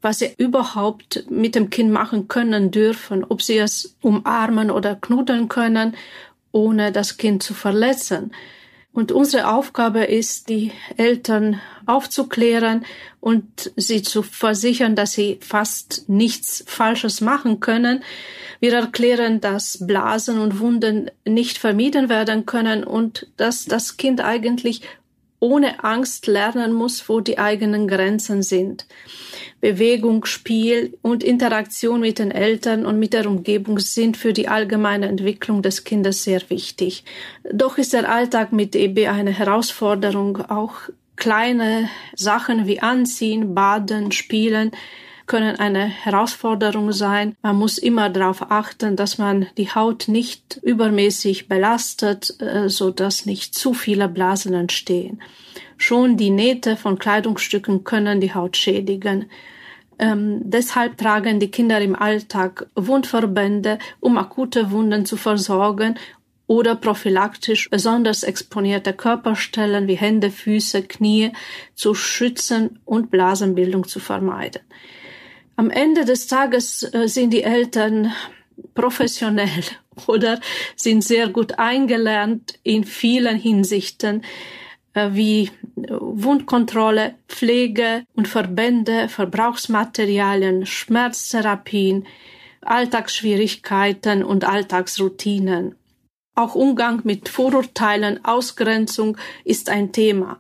was 0.02 0.20
sie 0.20 0.34
überhaupt 0.38 1.26
mit 1.30 1.56
dem 1.56 1.70
Kind 1.70 1.92
machen 1.92 2.30
können 2.30 2.72
dürfen, 2.72 3.24
ob 3.26 3.42
sie 3.42 3.58
es 3.58 3.98
umarmen 4.02 4.72
oder 4.72 4.96
knuddeln 4.96 5.50
können 5.50 5.96
ohne 6.52 6.92
das 6.92 7.18
Kind 7.18 7.44
zu 7.44 7.54
verletzen. 7.54 8.32
Und 8.92 9.12
unsere 9.12 9.48
Aufgabe 9.50 10.04
ist, 10.04 10.50
die 10.50 10.72
Eltern 10.98 11.62
aufzuklären 11.86 12.86
und 13.20 13.72
sie 13.76 14.02
zu 14.02 14.24
versichern, 14.24 14.96
dass 14.96 15.14
sie 15.14 15.38
fast 15.42 16.10
nichts 16.10 16.64
Falsches 16.68 17.22
machen 17.22 17.60
können. 17.60 18.04
Wir 18.60 18.74
erklären, 18.74 19.42
dass 19.42 19.86
Blasen 19.86 20.40
und 20.40 20.60
Wunden 20.60 21.12
nicht 21.24 21.60
vermieden 21.60 22.10
werden 22.10 22.46
können 22.46 22.84
und 22.84 23.28
dass 23.38 23.66
das 23.66 23.96
Kind 23.98 24.22
eigentlich 24.22 24.82
ohne 25.40 25.84
Angst 25.84 26.28
lernen 26.28 26.74
muss, 26.74 27.08
wo 27.08 27.22
die 27.22 27.40
eigenen 27.40 27.88
Grenzen 27.88 28.44
sind. 28.44 28.86
Bewegung, 29.62 30.26
Spiel 30.26 30.98
und 31.02 31.24
Interaktion 31.24 32.00
mit 32.02 32.20
den 32.20 32.32
Eltern 32.32 32.86
und 32.86 33.00
mit 33.00 33.14
der 33.14 33.28
Umgebung 33.28 33.80
sind 33.80 34.18
für 34.18 34.34
die 34.34 34.48
allgemeine 34.48 35.08
Entwicklung 35.08 35.62
des 35.62 35.84
Kindes 35.84 36.24
sehr 36.24 36.42
wichtig. 36.50 37.04
Doch 37.52 37.78
ist 37.78 37.94
der 37.94 38.10
Alltag 38.10 38.54
mit 38.54 38.76
EB 38.76 39.08
eine 39.08 39.32
Herausforderung. 39.32 40.38
Auch 40.50 40.76
kleine 41.16 41.90
Sachen 42.16 42.68
wie 42.68 42.80
Anziehen, 42.80 43.54
Baden, 43.54 44.12
Spielen 44.12 44.72
können 45.30 45.58
eine 45.58 45.86
Herausforderung 45.86 46.92
sein. 46.92 47.36
Man 47.44 47.56
muss 47.56 47.78
immer 47.78 48.10
darauf 48.10 48.52
achten, 48.52 48.98
dass 48.98 49.20
man 49.20 49.46
die 49.58 49.70
Haut 49.70 50.08
nicht 50.08 50.60
übermäßig 50.62 51.48
belastet, 51.48 52.36
äh, 52.42 52.68
so 52.68 52.90
dass 52.90 53.26
nicht 53.26 53.56
zu 53.56 53.74
viele 53.74 54.10
Blasen 54.10 54.54
entstehen. 54.56 55.22
Schon 55.78 56.18
die 56.18 56.32
Nähte 56.32 56.76
von 56.76 56.98
Kleidungsstücken 56.98 57.86
können 57.86 58.20
die 58.20 58.34
Haut 58.34 58.58
schädigen. 58.58 59.30
Ähm, 60.00 60.42
deshalb 60.44 60.98
tragen 60.98 61.40
die 61.40 61.52
Kinder 61.52 61.80
im 61.80 61.96
Alltag 61.96 62.66
Wundverbände, 62.76 63.78
um 64.00 64.18
akute 64.18 64.72
Wunden 64.72 65.06
zu 65.06 65.16
versorgen 65.16 65.96
oder 66.48 66.76
prophylaktisch 66.76 67.70
besonders 67.70 68.24
exponierte 68.24 68.94
Körperstellen 68.94 69.88
wie 69.88 69.96
Hände, 69.96 70.32
Füße, 70.32 70.82
Knie 70.82 71.34
zu 71.76 71.94
schützen 71.94 72.80
und 72.84 73.12
Blasenbildung 73.12 73.88
zu 73.88 74.00
vermeiden. 74.00 74.62
Am 75.60 75.72
Ende 75.72 76.06
des 76.06 76.28
Tages 76.28 76.84
äh, 76.84 77.10
sind 77.10 77.32
die 77.32 77.44
Eltern 77.44 78.14
professionell 78.76 79.66
oder 80.08 80.40
sind 80.78 81.04
sehr 81.04 81.28
gut 81.28 81.60
eingelernt 81.60 82.58
in 82.64 82.86
vielen 82.86 83.36
Hinsichten. 83.36 84.24
Äh, 84.94 85.10
wie 85.12 85.42
äh, 85.44 85.52
Wundkontrolle, 86.00 87.16
Pflege 87.28 88.06
und 88.16 88.30
Verbände, 88.30 89.10
Verbrauchsmaterialien, 89.10 90.66
Schmerztherapien, 90.66 92.08
Alltagsschwierigkeiten 92.62 94.24
und 94.24 94.46
Alltagsroutinen. 94.46 95.76
Auch 96.36 96.56
Umgang 96.56 97.02
mit 97.04 97.28
Vorurteilen, 97.28 98.24
Ausgrenzung 98.24 99.18
ist 99.44 99.70
ein 99.70 99.92
Thema. 99.92 100.40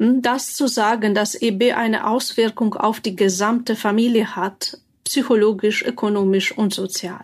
Hm, 0.00 0.22
das 0.22 0.54
zu 0.54 0.66
sagen, 0.66 1.14
dass 1.14 1.40
EB 1.40 1.74
eine 1.74 2.06
Auswirkung 2.06 2.74
auf 2.74 3.00
die 3.00 3.14
gesamte 3.14 3.76
Familie 3.76 4.34
hat, 4.34 4.78
psychologisch, 5.04 5.84
ökonomisch 5.84 6.56
und 6.56 6.72
sozial. 6.72 7.20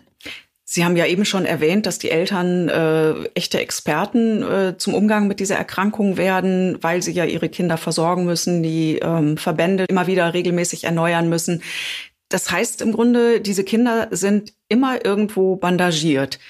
Sie 0.69 0.85
haben 0.85 0.97
ja 0.97 1.07
eben 1.07 1.25
schon 1.25 1.47
erwähnt, 1.47 1.87
dass 1.87 1.99
die 1.99 2.11
Eltern 2.11 2.69
äh, 2.69 3.13
echte 3.35 3.61
Experten 3.61 4.43
äh, 4.43 4.75
zum 4.77 4.95
Umgang 4.95 5.29
mit 5.29 5.39
dieser 5.39 5.55
Erkrankung 5.55 6.17
werden, 6.17 6.77
weil 6.83 7.03
sie 7.03 7.13
ja 7.13 7.25
ihre 7.25 7.49
Kinder 7.49 7.77
versorgen 7.77 8.25
müssen, 8.25 8.65
die 8.65 8.99
ähm, 8.99 9.37
Verbände 9.37 9.85
immer 9.89 10.09
wieder 10.09 10.35
regelmäßig 10.35 10.85
erneuern 10.85 11.29
müssen. 11.29 11.63
Das 12.29 12.51
heißt 12.51 12.83
im 12.83 12.93
Grunde, 12.93 13.41
diese 13.41 13.63
Kinder 13.63 14.09
sind 14.11 14.53
immer 14.69 15.05
irgendwo 15.05 15.55
bandagiert. 15.55 16.41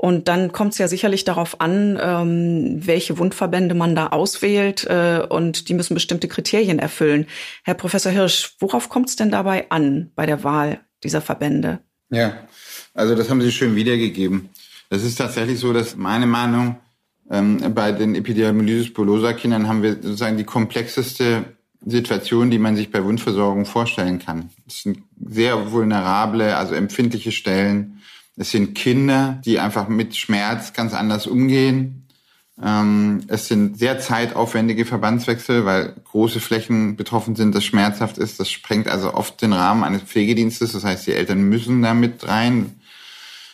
Und 0.00 0.28
dann 0.28 0.50
kommt 0.50 0.72
es 0.72 0.78
ja 0.78 0.88
sicherlich 0.88 1.24
darauf 1.24 1.60
an, 1.60 1.98
ähm, 2.00 2.86
welche 2.86 3.18
Wundverbände 3.18 3.74
man 3.74 3.94
da 3.94 4.06
auswählt. 4.06 4.86
Äh, 4.86 5.26
und 5.28 5.68
die 5.68 5.74
müssen 5.74 5.92
bestimmte 5.92 6.26
Kriterien 6.26 6.78
erfüllen. 6.78 7.26
Herr 7.64 7.74
Professor 7.74 8.10
Hirsch, 8.10 8.56
worauf 8.60 8.88
kommt 8.88 9.10
es 9.10 9.16
denn 9.16 9.30
dabei 9.30 9.70
an 9.70 10.10
bei 10.14 10.24
der 10.24 10.42
Wahl 10.42 10.80
dieser 11.04 11.20
Verbände? 11.20 11.80
Ja, 12.08 12.32
also 12.94 13.14
das 13.14 13.28
haben 13.28 13.42
Sie 13.42 13.52
schön 13.52 13.76
wiedergegeben. 13.76 14.48
Es 14.88 15.04
ist 15.04 15.16
tatsächlich 15.16 15.58
so, 15.58 15.74
dass 15.74 15.96
meine 15.96 16.26
Meinung, 16.26 16.76
ähm, 17.30 17.74
bei 17.74 17.92
den 17.92 18.14
Epidermolysis 18.14 18.94
bullosa 18.94 19.34
Kindern 19.34 19.68
haben 19.68 19.82
wir 19.82 19.96
sozusagen 19.96 20.38
die 20.38 20.44
komplexeste 20.44 21.44
Situation, 21.84 22.50
die 22.50 22.58
man 22.58 22.74
sich 22.74 22.90
bei 22.90 23.04
Wundversorgung 23.04 23.66
vorstellen 23.66 24.18
kann. 24.18 24.48
Es 24.66 24.82
sind 24.82 25.02
sehr 25.22 25.72
vulnerable, 25.72 26.56
also 26.56 26.74
empfindliche 26.74 27.32
Stellen. 27.32 28.00
Es 28.40 28.52
sind 28.52 28.74
Kinder, 28.74 29.38
die 29.44 29.58
einfach 29.58 29.88
mit 29.88 30.16
Schmerz 30.16 30.72
ganz 30.72 30.94
anders 30.94 31.26
umgehen. 31.26 32.06
Ähm, 32.64 33.20
es 33.28 33.48
sind 33.48 33.78
sehr 33.78 34.00
zeitaufwendige 34.00 34.86
Verbandswechsel, 34.86 35.66
weil 35.66 35.94
große 36.10 36.40
Flächen 36.40 36.96
betroffen 36.96 37.36
sind, 37.36 37.54
das 37.54 37.64
schmerzhaft 37.64 38.16
ist. 38.16 38.40
Das 38.40 38.50
sprengt 38.50 38.88
also 38.88 39.12
oft 39.12 39.42
den 39.42 39.52
Rahmen 39.52 39.84
eines 39.84 40.04
Pflegedienstes. 40.04 40.72
Das 40.72 40.84
heißt, 40.84 41.06
die 41.06 41.12
Eltern 41.12 41.42
müssen 41.42 41.82
da 41.82 41.92
mit 41.92 42.26
rein. 42.26 42.80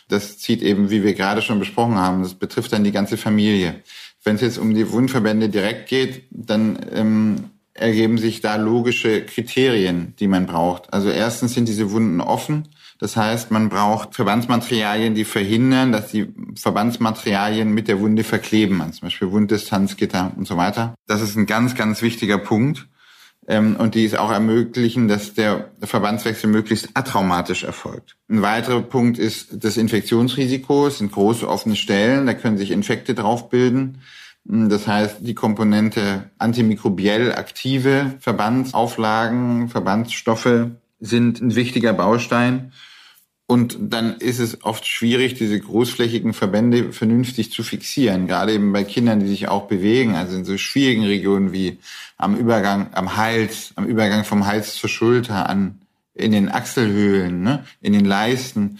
Das 0.07 0.37
zieht 0.37 0.61
eben, 0.61 0.89
wie 0.89 1.03
wir 1.03 1.15
gerade 1.15 1.41
schon 1.41 1.59
besprochen 1.59 1.97
haben, 1.97 2.23
das 2.23 2.35
betrifft 2.35 2.71
dann 2.71 2.85
die 2.85 2.93
ganze 2.93 3.17
Familie. 3.17 3.83
Wenn 4.23 4.35
es 4.35 4.41
jetzt 4.41 4.57
um 4.57 4.73
die 4.73 4.89
Wundverbände 4.89 5.49
direkt 5.49 5.89
geht, 5.89 6.23
dann 6.31 6.79
ähm, 6.93 7.49
ergeben 7.73 8.17
sich 8.17 8.39
da 8.39 8.55
logische 8.55 9.25
Kriterien, 9.25 10.13
die 10.21 10.27
man 10.27 10.45
braucht. 10.45 10.93
Also 10.93 11.09
erstens 11.09 11.55
sind 11.55 11.67
diese 11.67 11.91
Wunden 11.91 12.21
offen. 12.21 12.69
Das 12.99 13.15
heißt, 13.15 13.51
man 13.51 13.69
braucht 13.69 14.15
Verbandsmaterialien, 14.15 15.13
die 15.13 15.25
verhindern, 15.25 15.91
dass 15.91 16.11
die 16.11 16.33
Verbandsmaterialien 16.55 17.71
mit 17.71 17.87
der 17.87 17.99
Wunde 17.99 18.23
verkleben, 18.23 18.81
also 18.81 18.99
zum 18.99 19.07
Beispiel 19.07 19.31
Wunddistanzgitter 19.31 20.31
und 20.35 20.47
so 20.47 20.57
weiter. 20.57 20.95
Das 21.05 21.21
ist 21.21 21.35
ein 21.35 21.45
ganz, 21.45 21.75
ganz 21.75 22.01
wichtiger 22.01 22.37
Punkt. 22.37 22.87
Ähm, 23.49 23.77
und 23.77 23.95
die 23.95 24.03
es 24.03 24.13
auch 24.13 24.29
ermöglichen, 24.29 25.07
dass 25.07 25.33
der 25.33 25.71
Verbandswechsel 25.81 26.49
möglichst 26.49 26.89
atraumatisch 26.95 27.63
erfolgt. 27.63 28.17
Ein 28.29 28.41
weiterer 28.41 28.81
Punkt 28.81 29.17
ist 29.17 29.63
das 29.63 29.77
Infektionsrisiko. 29.77 30.87
Es 30.87 30.97
sind 30.97 31.13
große 31.13 31.47
offene 31.47 31.77
Stellen, 31.77 32.25
da 32.25 32.33
können 32.33 32.57
sich 32.57 32.71
Infekte 32.71 33.13
drauf 33.13 33.49
bilden. 33.49 34.01
Das 34.43 34.87
heißt, 34.87 35.17
die 35.21 35.33
Komponente 35.33 36.29
antimikrobiell 36.37 37.33
aktive 37.33 38.15
Verbandsauflagen, 38.19 39.69
Verbandsstoffe 39.69 40.67
sind 40.99 41.41
ein 41.41 41.55
wichtiger 41.55 41.93
Baustein. 41.93 42.71
Und 43.49 43.77
dann 43.79 44.17
ist 44.17 44.39
es 44.39 44.65
oft 44.65 44.85
schwierig, 44.85 45.35
diese 45.35 45.57
großflächigen 45.57 46.33
Verbände 46.33 46.91
vernünftig 46.91 47.49
zu 47.49 47.63
fixieren, 47.63 48.27
gerade 48.27 48.53
eben 48.53 48.73
bei 48.73 48.83
Kindern, 48.83 49.21
die 49.21 49.27
sich 49.27 49.47
auch 49.47 49.67
bewegen, 49.67 50.15
also 50.15 50.35
in 50.35 50.43
so 50.43 50.57
schwierigen 50.57 51.05
Regionen 51.05 51.53
wie 51.53 51.77
am 52.17 52.35
Übergang, 52.35 52.89
am 52.91 53.15
Hals, 53.15 53.71
am 53.75 53.85
Übergang 53.85 54.25
vom 54.25 54.45
Hals 54.45 54.75
zur 54.75 54.89
Schulter, 54.89 55.47
an, 55.47 55.79
in 56.13 56.33
den 56.33 56.49
Achselhöhlen, 56.49 57.41
ne, 57.41 57.63
in 57.79 57.93
den 57.93 58.03
Leisten, 58.03 58.79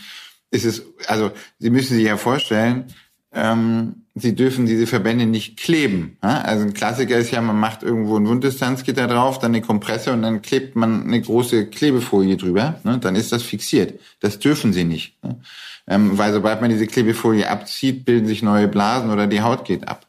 ist 0.52 0.66
es, 0.66 0.84
also 1.08 1.32
Sie 1.60 1.70
müssen 1.70 1.96
sich 1.96 2.06
ja 2.06 2.18
vorstellen, 2.18 2.94
ähm, 3.34 4.04
sie 4.16 4.36
dürfen 4.36 4.66
diese 4.66 4.88
Verbände 4.88 5.26
nicht 5.26 5.58
kleben. 5.58 6.18
Also 6.22 6.66
ein 6.66 6.74
Klassiker 6.74 7.18
ist 7.18 7.32
ja, 7.32 7.42
man 7.42 7.60
macht 7.60 7.84
irgendwo 7.84 8.18
ein 8.18 8.28
Wunddistanzgitter 8.28 9.08
drauf, 9.08 9.40
dann 9.40 9.54
eine 9.54 9.62
Kompresse 9.62 10.14
und 10.14 10.22
dann 10.22 10.42
klebt 10.42 10.76
man 10.76 11.04
eine 11.04 11.22
große 11.22 11.68
Klebefolie 11.68 12.38
drüber. 12.38 12.80
Ne? 12.84 12.98
Dann 13.00 13.16
ist 13.16 13.32
das 13.32 13.44
fixiert. 13.44 14.00
Das 14.20 14.40
dürfen 14.40 14.74
sie 14.74 14.84
nicht. 14.84 15.22
Ne? 15.24 15.38
Ähm, 15.88 16.18
weil 16.18 16.34
sobald 16.34 16.62
man 16.62 16.70
diese 16.70 16.88
Klebefolie 16.88 17.50
abzieht, 17.50 18.06
bilden 18.06 18.28
sich 18.28 18.42
neue 18.42 18.68
Blasen 18.68 19.12
oder 19.12 19.28
die 19.28 19.42
Haut 19.42 19.66
geht 19.66 19.88
ab. 19.88 20.06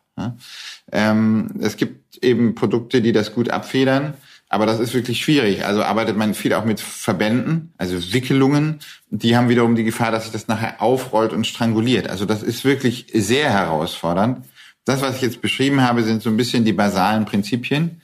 Ähm, 0.90 1.50
es 1.60 1.76
gibt 1.76 2.22
eben 2.22 2.54
Produkte, 2.54 3.00
die 3.00 3.12
das 3.12 3.34
gut 3.34 3.50
abfedern. 3.50 4.14
Aber 4.48 4.64
das 4.64 4.80
ist 4.80 4.94
wirklich 4.94 5.20
schwierig. 5.20 5.64
Also 5.64 5.82
arbeitet 5.82 6.16
man 6.16 6.32
viel 6.32 6.54
auch 6.54 6.64
mit 6.64 6.80
Verbänden, 6.80 7.72
also 7.76 8.14
Wickelungen. 8.14 8.78
Die 9.10 9.36
haben 9.36 9.50
wiederum 9.50 9.74
die 9.74 9.84
Gefahr, 9.84 10.10
dass 10.10 10.24
sich 10.24 10.32
das 10.32 10.48
nachher 10.48 10.80
aufrollt 10.80 11.32
und 11.32 11.46
stranguliert. 11.46 12.08
Also 12.08 12.24
das 12.24 12.42
ist 12.42 12.64
wirklich 12.64 13.06
sehr 13.12 13.50
herausfordernd. 13.50 14.44
Das, 14.86 15.02
was 15.02 15.16
ich 15.16 15.22
jetzt 15.22 15.42
beschrieben 15.42 15.82
habe, 15.82 16.02
sind 16.02 16.22
so 16.22 16.30
ein 16.30 16.38
bisschen 16.38 16.64
die 16.64 16.72
basalen 16.72 17.26
Prinzipien. 17.26 18.00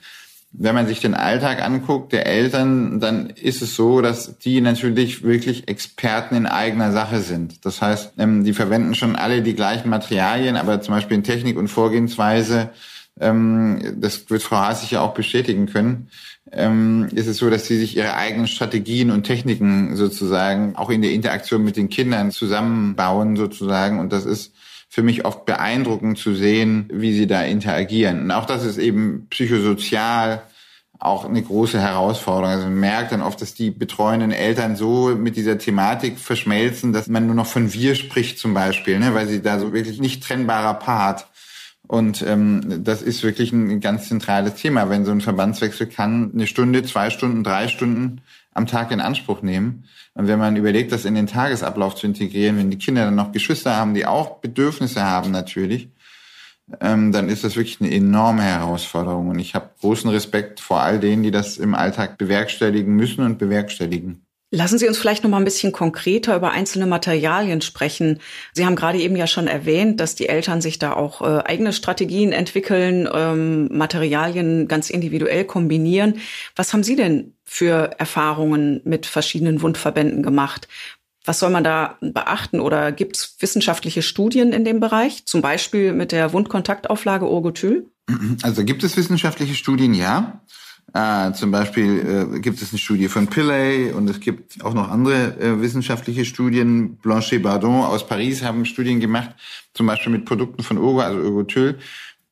Wenn 0.51 0.75
man 0.75 0.87
sich 0.87 0.99
den 0.99 1.15
Alltag 1.15 1.61
anguckt 1.63 2.13
der 2.13 2.27
Eltern, 2.27 2.99
dann 2.99 3.31
ist 3.31 3.63
es 3.63 3.75
so, 3.75 4.01
dass 4.01 4.37
die 4.37 4.61
natürlich 4.61 5.23
wirklich 5.23 5.67
Experten 5.67 6.35
in 6.35 6.45
eigener 6.45 6.91
Sache 6.91 7.21
sind. 7.21 7.65
Das 7.65 7.81
heißt, 7.81 8.13
ähm, 8.19 8.43
die 8.43 8.53
verwenden 8.53 8.93
schon 8.93 9.15
alle 9.15 9.41
die 9.41 9.55
gleichen 9.55 9.89
Materialien, 9.89 10.55
aber 10.55 10.79
zum 10.79 10.93
Beispiel 10.93 11.17
in 11.17 11.23
Technik 11.23 11.57
und 11.57 11.67
Vorgehensweise 11.67 12.69
ähm, 13.19 13.95
das 13.97 14.29
wird 14.29 14.43
Frau 14.43 14.57
Haas 14.57 14.81
sicher 14.81 15.01
auch 15.01 15.13
bestätigen 15.13 15.67
können, 15.67 16.09
ähm, 16.51 17.07
ist 17.13 17.27
es 17.27 17.37
so, 17.37 17.49
dass 17.49 17.65
sie 17.65 17.77
sich 17.77 17.97
ihre 17.97 18.15
eigenen 18.15 18.47
Strategien 18.47 19.11
und 19.11 19.23
Techniken 19.23 19.95
sozusagen 19.95 20.75
auch 20.75 20.89
in 20.89 21.01
der 21.01 21.11
Interaktion 21.11 21.63
mit 21.63 21.77
den 21.77 21.89
Kindern 21.89 22.31
zusammenbauen 22.31 23.35
sozusagen. 23.35 23.99
Und 23.99 24.11
das 24.13 24.25
ist 24.25 24.53
für 24.89 25.03
mich 25.03 25.25
oft 25.25 25.45
beeindruckend 25.45 26.17
zu 26.17 26.35
sehen, 26.35 26.89
wie 26.93 27.13
sie 27.13 27.27
da 27.27 27.43
interagieren. 27.43 28.21
Und 28.21 28.31
auch 28.31 28.45
das 28.45 28.63
ist 28.63 28.77
eben 28.77 29.27
psychosozial 29.29 30.43
auch 30.99 31.25
eine 31.25 31.41
große 31.41 31.79
Herausforderung. 31.79 32.51
Also 32.55 32.63
man 32.67 32.79
merkt 32.79 33.11
dann 33.11 33.21
oft, 33.21 33.41
dass 33.41 33.53
die 33.53 33.71
betreuenden 33.71 34.31
Eltern 34.31 34.75
so 34.75 35.13
mit 35.15 35.35
dieser 35.35 35.57
Thematik 35.57 36.19
verschmelzen, 36.19 36.93
dass 36.93 37.07
man 37.07 37.25
nur 37.25 37.35
noch 37.35 37.47
von 37.47 37.73
wir 37.73 37.95
spricht 37.95 38.39
zum 38.39 38.53
Beispiel, 38.53 38.99
ne? 38.99 39.13
weil 39.13 39.27
sie 39.27 39.41
da 39.41 39.59
so 39.59 39.73
wirklich 39.73 39.99
nicht 39.99 40.23
trennbarer 40.23 40.75
Part 40.75 41.27
und 41.87 42.21
ähm, 42.23 42.83
das 42.83 43.01
ist 43.01 43.23
wirklich 43.23 43.51
ein 43.51 43.79
ganz 43.79 44.07
zentrales 44.07 44.55
Thema. 44.55 44.89
Wenn 44.89 45.05
so 45.05 45.11
ein 45.11 45.21
Verbandswechsel 45.21 45.87
kann 45.87 46.31
eine 46.33 46.47
Stunde, 46.47 46.83
zwei 46.83 47.09
Stunden, 47.09 47.43
drei 47.43 47.67
Stunden 47.67 48.21
am 48.53 48.67
Tag 48.67 48.91
in 48.91 49.01
Anspruch 49.01 49.41
nehmen. 49.41 49.83
Und 50.13 50.27
wenn 50.27 50.39
man 50.39 50.55
überlegt, 50.55 50.91
das 50.91 51.05
in 51.05 51.15
den 51.15 51.27
Tagesablauf 51.27 51.95
zu 51.95 52.07
integrieren, 52.07 52.57
wenn 52.57 52.71
die 52.71 52.77
Kinder 52.77 53.05
dann 53.05 53.15
noch 53.15 53.31
Geschwister 53.31 53.75
haben, 53.75 53.93
die 53.93 54.05
auch 54.05 54.37
Bedürfnisse 54.39 55.03
haben 55.03 55.31
natürlich, 55.31 55.89
ähm, 56.81 57.11
dann 57.11 57.29
ist 57.29 57.43
das 57.43 57.55
wirklich 57.55 57.79
eine 57.81 57.93
enorme 57.93 58.41
Herausforderung. 58.41 59.27
Und 59.27 59.39
ich 59.39 59.53
habe 59.53 59.69
großen 59.81 60.09
Respekt 60.09 60.59
vor 60.59 60.81
all 60.81 60.99
denen, 60.99 61.23
die 61.23 61.31
das 61.31 61.57
im 61.57 61.75
Alltag 61.75 62.17
bewerkstelligen 62.17 62.95
müssen 62.95 63.23
und 63.23 63.37
bewerkstelligen. 63.37 64.24
Lassen 64.55 64.77
Sie 64.77 64.87
uns 64.87 64.97
vielleicht 64.97 65.21
noch 65.21 65.29
mal 65.29 65.37
ein 65.37 65.43
bisschen 65.43 65.73
konkreter 65.73 66.33
über 66.33 66.51
einzelne 66.51 66.85
Materialien 66.85 67.59
sprechen. 67.59 68.21
Sie 68.53 68.65
haben 68.65 68.77
gerade 68.77 68.99
eben 68.99 69.17
ja 69.17 69.27
schon 69.27 69.47
erwähnt, 69.47 69.99
dass 69.99 70.15
die 70.15 70.29
Eltern 70.29 70.61
sich 70.61 70.79
da 70.79 70.93
auch 70.93 71.21
äh, 71.21 71.43
eigene 71.43 71.73
Strategien 71.73 72.31
entwickeln, 72.31 73.05
ähm, 73.13 73.67
Materialien 73.69 74.69
ganz 74.69 74.89
individuell 74.89 75.43
kombinieren. 75.43 76.19
Was 76.55 76.71
haben 76.71 76.83
Sie 76.83 76.95
denn 76.95 77.33
für 77.43 77.91
Erfahrungen 77.97 78.79
mit 78.85 79.05
verschiedenen 79.05 79.61
Wundverbänden 79.61 80.23
gemacht? 80.23 80.69
Was 81.25 81.39
soll 81.39 81.49
man 81.49 81.65
da 81.65 81.97
beachten 81.99 82.61
oder 82.61 82.93
gibt 82.93 83.17
es 83.17 83.35
wissenschaftliche 83.39 84.03
Studien 84.03 84.53
in 84.53 84.63
dem 84.63 84.79
Bereich, 84.79 85.25
zum 85.25 85.41
Beispiel 85.41 85.91
mit 85.91 86.13
der 86.13 86.31
Wundkontaktauflage 86.31 87.29
Urgotyl? 87.29 87.89
Also 88.43 88.63
gibt 88.63 88.83
es 88.83 88.95
wissenschaftliche 88.95 89.55
Studien, 89.55 89.93
ja. 89.93 90.41
Äh, 90.95 91.33
zum 91.33 91.51
Beispiel 91.51 92.29
äh, 92.35 92.39
gibt 92.39 92.61
es 92.61 92.71
eine 92.71 92.79
Studie 92.79 93.09
von 93.09 93.27
Pillay 93.27 93.91
und 93.91 94.09
es 94.09 94.21
gibt 94.21 94.63
auch 94.63 94.73
noch 94.73 94.89
andere 94.89 95.37
äh, 95.41 95.59
wissenschaftliche 95.59 96.23
Studien. 96.23 96.95
Blanchet 96.95 97.43
Bardon 97.43 97.83
aus 97.83 98.07
Paris 98.07 98.43
haben 98.43 98.63
Studien 98.63 99.01
gemacht, 99.01 99.31
zum 99.73 99.87
Beispiel 99.87 100.13
mit 100.13 100.23
Produkten 100.23 100.63
von 100.63 100.77
Urgo, 100.77 101.01
also 101.01 101.19
Urgotyl, 101.19 101.79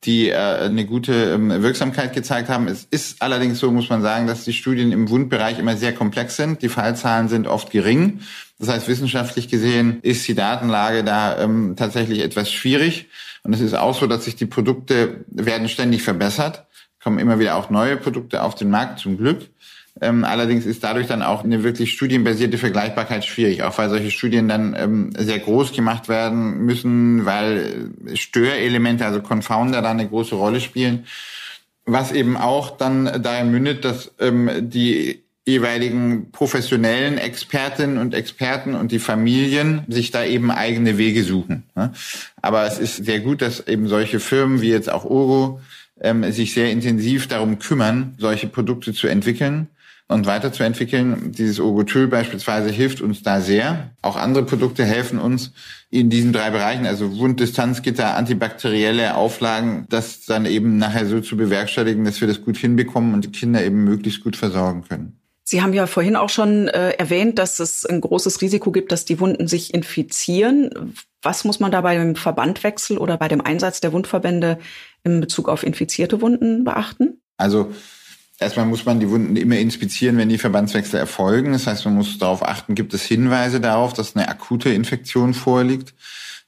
die 0.04 0.30
äh, 0.30 0.36
eine 0.36 0.86
gute 0.86 1.12
ähm, 1.12 1.50
Wirksamkeit 1.62 2.14
gezeigt 2.14 2.48
haben. 2.48 2.66
Es 2.66 2.86
ist 2.90 3.20
allerdings 3.20 3.58
so, 3.58 3.70
muss 3.70 3.90
man 3.90 4.00
sagen, 4.00 4.26
dass 4.26 4.44
die 4.44 4.54
Studien 4.54 4.92
im 4.92 5.10
Wundbereich 5.10 5.58
immer 5.58 5.76
sehr 5.76 5.92
komplex 5.92 6.36
sind. 6.36 6.62
Die 6.62 6.70
Fallzahlen 6.70 7.28
sind 7.28 7.46
oft 7.46 7.70
gering. 7.70 8.20
Das 8.58 8.70
heißt, 8.70 8.88
wissenschaftlich 8.88 9.48
gesehen 9.48 9.98
ist 10.00 10.26
die 10.26 10.34
Datenlage 10.34 11.04
da 11.04 11.38
ähm, 11.38 11.74
tatsächlich 11.76 12.20
etwas 12.20 12.50
schwierig. 12.50 13.10
Und 13.42 13.52
es 13.52 13.60
ist 13.60 13.74
auch 13.74 13.94
so, 13.94 14.06
dass 14.06 14.24
sich 14.24 14.36
die 14.36 14.46
Produkte 14.46 15.26
werden 15.28 15.68
ständig 15.68 16.02
verbessert 16.02 16.64
kommen 17.04 17.18
immer 17.18 17.38
wieder 17.38 17.54
auch 17.54 17.70
neue 17.70 17.98
Produkte 17.98 18.42
auf 18.42 18.54
den 18.54 18.70
Markt, 18.70 18.98
zum 18.98 19.18
Glück. 19.18 19.42
Ähm, 20.00 20.24
allerdings 20.24 20.66
ist 20.66 20.82
dadurch 20.82 21.06
dann 21.06 21.22
auch 21.22 21.44
eine 21.44 21.62
wirklich 21.62 21.92
studienbasierte 21.92 22.58
Vergleichbarkeit 22.58 23.24
schwierig, 23.24 23.62
auch 23.62 23.78
weil 23.78 23.90
solche 23.90 24.10
Studien 24.10 24.48
dann 24.48 24.74
ähm, 24.76 25.12
sehr 25.16 25.38
groß 25.38 25.72
gemacht 25.72 26.08
werden 26.08 26.64
müssen, 26.64 27.26
weil 27.26 27.90
Störelemente, 28.14 29.06
also 29.06 29.20
Confounder, 29.20 29.82
da 29.82 29.90
eine 29.90 30.08
große 30.08 30.34
Rolle 30.34 30.60
spielen. 30.60 31.04
Was 31.86 32.10
eben 32.10 32.36
auch 32.36 32.76
dann 32.76 33.22
daher 33.22 33.44
mündet, 33.44 33.84
dass 33.84 34.10
ähm, 34.18 34.50
die 34.62 35.22
jeweiligen 35.46 36.30
professionellen 36.32 37.18
Expertinnen 37.18 37.98
und 37.98 38.14
Experten 38.14 38.74
und 38.74 38.90
die 38.90 38.98
Familien 38.98 39.82
sich 39.88 40.10
da 40.10 40.24
eben 40.24 40.50
eigene 40.50 40.96
Wege 40.96 41.22
suchen. 41.22 41.64
Ne? 41.76 41.92
Aber 42.40 42.66
es 42.66 42.78
ist 42.78 43.04
sehr 43.04 43.20
gut, 43.20 43.42
dass 43.42 43.68
eben 43.68 43.86
solche 43.86 44.20
Firmen 44.20 44.62
wie 44.62 44.70
jetzt 44.70 44.90
auch 44.90 45.04
Oro 45.04 45.60
ähm, 46.00 46.30
sich 46.32 46.54
sehr 46.54 46.70
intensiv 46.70 47.28
darum 47.28 47.58
kümmern, 47.58 48.14
solche 48.18 48.48
Produkte 48.48 48.92
zu 48.92 49.06
entwickeln 49.06 49.68
und 50.08 50.26
weiterzuentwickeln. 50.26 51.32
Dieses 51.32 51.60
Ogotyl 51.60 52.08
beispielsweise 52.08 52.70
hilft 52.70 53.00
uns 53.00 53.22
da 53.22 53.40
sehr. 53.40 53.90
Auch 54.02 54.16
andere 54.16 54.44
Produkte 54.44 54.84
helfen 54.84 55.18
uns 55.18 55.52
in 55.90 56.10
diesen 56.10 56.32
drei 56.32 56.50
Bereichen, 56.50 56.86
also 56.86 57.18
Wunddistanzgitter, 57.18 58.16
antibakterielle 58.16 59.14
Auflagen, 59.14 59.86
das 59.88 60.24
dann 60.26 60.44
eben 60.46 60.76
nachher 60.76 61.06
so 61.06 61.20
zu 61.20 61.36
bewerkstelligen, 61.36 62.04
dass 62.04 62.20
wir 62.20 62.28
das 62.28 62.42
gut 62.42 62.56
hinbekommen 62.56 63.14
und 63.14 63.24
die 63.24 63.32
Kinder 63.32 63.64
eben 63.64 63.84
möglichst 63.84 64.22
gut 64.22 64.36
versorgen 64.36 64.84
können. 64.88 65.23
Sie 65.54 65.62
haben 65.62 65.72
ja 65.72 65.86
vorhin 65.86 66.16
auch 66.16 66.30
schon 66.30 66.66
äh, 66.66 66.94
erwähnt, 66.94 67.38
dass 67.38 67.60
es 67.60 67.86
ein 67.86 68.00
großes 68.00 68.40
Risiko 68.40 68.72
gibt, 68.72 68.90
dass 68.90 69.04
die 69.04 69.20
Wunden 69.20 69.46
sich 69.46 69.72
infizieren. 69.72 70.96
Was 71.22 71.44
muss 71.44 71.60
man 71.60 71.70
da 71.70 71.80
beim 71.82 72.16
Verbandwechsel 72.16 72.98
oder 72.98 73.16
bei 73.16 73.28
dem 73.28 73.40
Einsatz 73.40 73.78
der 73.78 73.92
Wundverbände 73.92 74.58
in 75.04 75.20
Bezug 75.20 75.48
auf 75.48 75.62
infizierte 75.62 76.20
Wunden 76.20 76.64
beachten? 76.64 77.20
Also 77.36 77.70
Erstmal 78.40 78.66
muss 78.66 78.84
man 78.84 78.98
die 78.98 79.08
Wunden 79.08 79.36
immer 79.36 79.56
inspizieren, 79.56 80.18
wenn 80.18 80.28
die 80.28 80.38
Verbandswechsel 80.38 80.98
erfolgen. 80.98 81.52
Das 81.52 81.68
heißt, 81.68 81.84
man 81.84 81.94
muss 81.94 82.18
darauf 82.18 82.42
achten, 82.42 82.74
gibt 82.74 82.92
es 82.92 83.04
Hinweise 83.04 83.60
darauf, 83.60 83.92
dass 83.92 84.16
eine 84.16 84.28
akute 84.28 84.70
Infektion 84.70 85.34
vorliegt. 85.34 85.94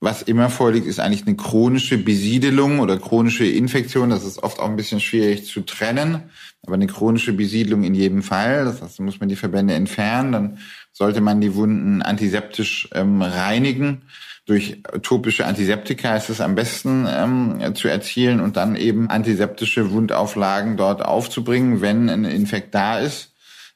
Was 0.00 0.22
immer 0.22 0.50
vorliegt, 0.50 0.86
ist 0.88 0.98
eigentlich 0.98 1.28
eine 1.28 1.36
chronische 1.36 1.96
Besiedelung 1.96 2.80
oder 2.80 2.98
chronische 2.98 3.46
Infektion. 3.46 4.10
Das 4.10 4.24
ist 4.24 4.42
oft 4.42 4.58
auch 4.58 4.68
ein 4.68 4.74
bisschen 4.74 4.98
schwierig 4.98 5.46
zu 5.46 5.60
trennen, 5.60 6.24
aber 6.66 6.74
eine 6.74 6.86
chronische 6.86 7.32
Besiedelung 7.32 7.84
in 7.84 7.94
jedem 7.94 8.22
Fall. 8.22 8.64
Das 8.64 8.82
heißt, 8.82 9.00
muss 9.00 9.20
man 9.20 9.28
die 9.28 9.36
Verbände 9.36 9.74
entfernen. 9.74 10.32
Dann 10.32 10.58
sollte 10.92 11.20
man 11.20 11.40
die 11.40 11.54
Wunden 11.54 12.02
antiseptisch 12.02 12.88
ähm, 12.94 13.22
reinigen 13.22 14.02
durch 14.46 14.80
topische 15.02 15.44
Antiseptika 15.44 16.16
ist 16.16 16.30
es 16.30 16.40
am 16.40 16.54
besten 16.54 17.04
ähm, 17.08 17.74
zu 17.74 17.88
erzielen 17.88 18.40
und 18.40 18.56
dann 18.56 18.76
eben 18.76 19.10
antiseptische 19.10 19.90
Wundauflagen 19.90 20.76
dort 20.76 21.04
aufzubringen, 21.04 21.80
wenn 21.80 22.08
ein 22.08 22.24
Infekt 22.24 22.72
da 22.74 23.00
ist 23.00 23.32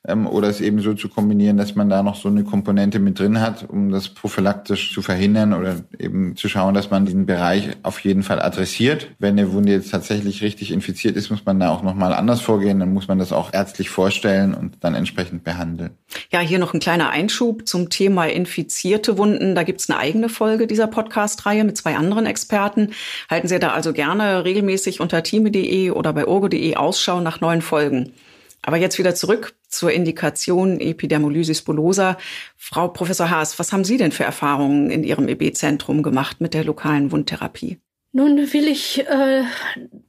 ähm, 0.07 0.27
oder 0.27 0.49
es 0.49 0.61
eben 0.61 0.81
so 0.81 0.95
zu 0.95 1.09
kombinieren, 1.09 1.59
dass 1.59 1.75
man 1.75 1.91
da 1.91 2.03
noch 2.03 2.17
so 2.17 2.29
eine 2.29 2.45
Komponente 2.45 2.99
mit 2.99 3.19
drin 3.19 3.41
hat, 3.41 3.69
um 3.69 3.91
das 3.91 4.09
prophylaktisch 4.09 4.95
zu 4.95 5.03
verhindern 5.03 5.53
oder 5.53 5.77
eben 5.99 6.37
zu 6.37 6.49
schauen, 6.49 6.75
dass 6.75 6.91
man 6.91 7.05
diesen 7.05 7.27
Bereich 7.27 7.71
auf 7.83 8.01
jeden 8.01 8.23
Fall 8.23 8.41
adressiert. 8.41 9.09
Wenn 9.19 9.39
eine 9.39 9.53
Wunde 9.53 9.73
jetzt 9.73 9.91
tatsächlich 9.91 10.43
richtig 10.43 10.73
infiziert 10.73 11.17
ist, 11.17 11.31
muss 11.31 11.45
man 11.45 11.61
da 11.61 11.71
auch 11.71 11.83
nochmal 11.83 12.15
anders 12.15 12.41
vorgehen, 12.41 12.81
dann 12.81 12.95
muss 12.95 13.09
man 13.09 13.19
das 13.19 13.33
auch 13.33 13.53
ärztlich 13.53 13.91
vorstellen 13.91 14.55
und 14.55 14.79
dann 14.81 14.95
entsprechend 14.95 15.45
behandeln. 15.45 15.91
Ja, 16.31 16.41
hier 16.41 16.59
noch 16.59 16.73
ein 16.73 16.81
kleiner 16.81 17.11
Einschub 17.11 17.67
zum 17.67 17.91
Thema 17.91 18.25
infizierte 18.25 19.19
Wunden. 19.19 19.55
Da 19.55 19.65
gibt's 19.65 19.91
eine 19.91 19.99
eigene 19.99 20.29
Folge 20.31 20.67
dieser 20.67 20.87
Podcast-Reihe 20.87 21.65
mit 21.65 21.77
zwei 21.77 21.97
anderen 21.97 22.25
Experten. 22.25 22.91
Halten 23.29 23.49
Sie 23.49 23.59
da 23.59 23.73
also 23.73 23.93
gerne 23.93 24.45
regelmäßig 24.45 25.01
unter 25.01 25.23
time.de 25.23 25.91
oder 25.91 26.13
bei 26.15 26.27
orgo.de 26.27 26.77
Ausschau 26.77 27.21
nach 27.21 27.41
neuen 27.41 27.61
Folgen. 27.61 28.13
Aber 28.62 28.77
jetzt 28.77 28.99
wieder 28.99 29.14
zurück 29.14 29.55
zur 29.68 29.92
Indikation 29.92 30.81
Epidermolysis 30.81 31.62
bullosa. 31.62 32.18
Frau 32.57 32.88
Professor 32.88 33.31
Haas, 33.31 33.59
was 33.59 33.73
haben 33.73 33.85
Sie 33.85 33.96
denn 33.96 34.12
für 34.12 34.25
Erfahrungen 34.25 34.90
in 34.90 35.05
Ihrem 35.05 35.29
EB-Zentrum 35.29 36.03
gemacht 36.03 36.40
mit 36.40 36.55
der 36.55 36.64
lokalen 36.64 37.11
Wundtherapie? 37.12 37.79
Nun 38.12 38.53
will 38.53 38.66
ich 38.66 39.07
äh, 39.07 39.44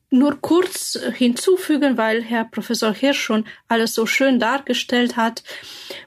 nur 0.10 0.42
kurz 0.42 1.00
hinzufügen, 1.16 1.98
weil 1.98 2.24
Herr 2.24 2.46
Professor 2.46 2.94
Hirsch 2.94 3.22
schon 3.22 3.46
alles 3.68 3.94
so 3.94 4.06
schön 4.06 4.40
dargestellt 4.40 5.16
hat. 5.16 5.44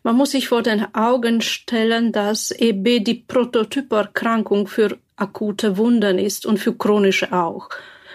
Man 0.03 0.17
muss 0.17 0.33
sich 0.33 0.49
vor 0.49 0.63
den 0.63 0.93
Augen 0.95 1.41
stellen, 1.41 2.13
dass 2.13 2.51
EB 2.51 3.05
die 3.05 3.25
Prototyperkrankung 3.27 4.67
für 4.67 4.99
akute 5.17 5.77
Wunden 5.77 6.19
ist 6.19 6.45
und 6.47 6.59
für 6.59 6.75
chronische 6.75 7.33
auch. 7.33 7.69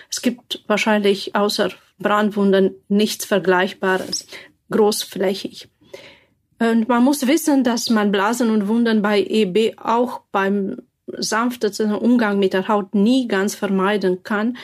Es 0.09 0.21
gibt 0.21 0.63
wahrscheinlich 0.67 1.35
außer 1.35 1.69
Brandwunden 1.99 2.75
nichts 2.87 3.25
Vergleichbares, 3.25 4.27
großflächig. 4.71 5.69
Und 6.59 6.89
man 6.89 7.03
muss 7.03 7.27
wissen, 7.27 7.63
dass 7.63 7.89
man 7.89 8.11
Blasen 8.11 8.49
und 8.49 8.67
Wunden 8.67 9.01
bei 9.01 9.21
EB 9.23 9.77
auch 9.77 10.21
beim 10.31 10.77
sanftesten 11.17 11.93
Umgang 11.93 12.37
mit 12.39 12.53
der 12.53 12.67
Haut 12.67 12.93
nie 12.93 13.27
ganz 13.27 13.55
vermeiden 13.55 14.23
kann. 14.23 14.57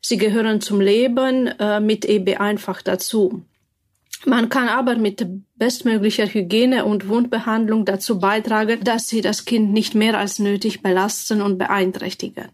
Sie 0.00 0.16
gehören 0.16 0.60
zum 0.60 0.80
Leben 0.80 1.46
äh, 1.46 1.80
mit 1.80 2.04
EB 2.04 2.38
einfach 2.38 2.82
dazu. 2.82 3.42
Man 4.24 4.48
kann 4.48 4.68
aber 4.68 4.96
mit 4.96 5.24
bestmöglicher 5.56 6.26
Hygiene 6.26 6.84
und 6.84 7.08
Wundbehandlung 7.08 7.84
dazu 7.84 8.18
beitragen, 8.18 8.80
dass 8.82 9.08
sie 9.08 9.20
das 9.20 9.44
Kind 9.44 9.72
nicht 9.72 9.94
mehr 9.94 10.18
als 10.18 10.38
nötig 10.38 10.82
belasten 10.82 11.40
und 11.40 11.56
beeinträchtigen. 11.56 12.48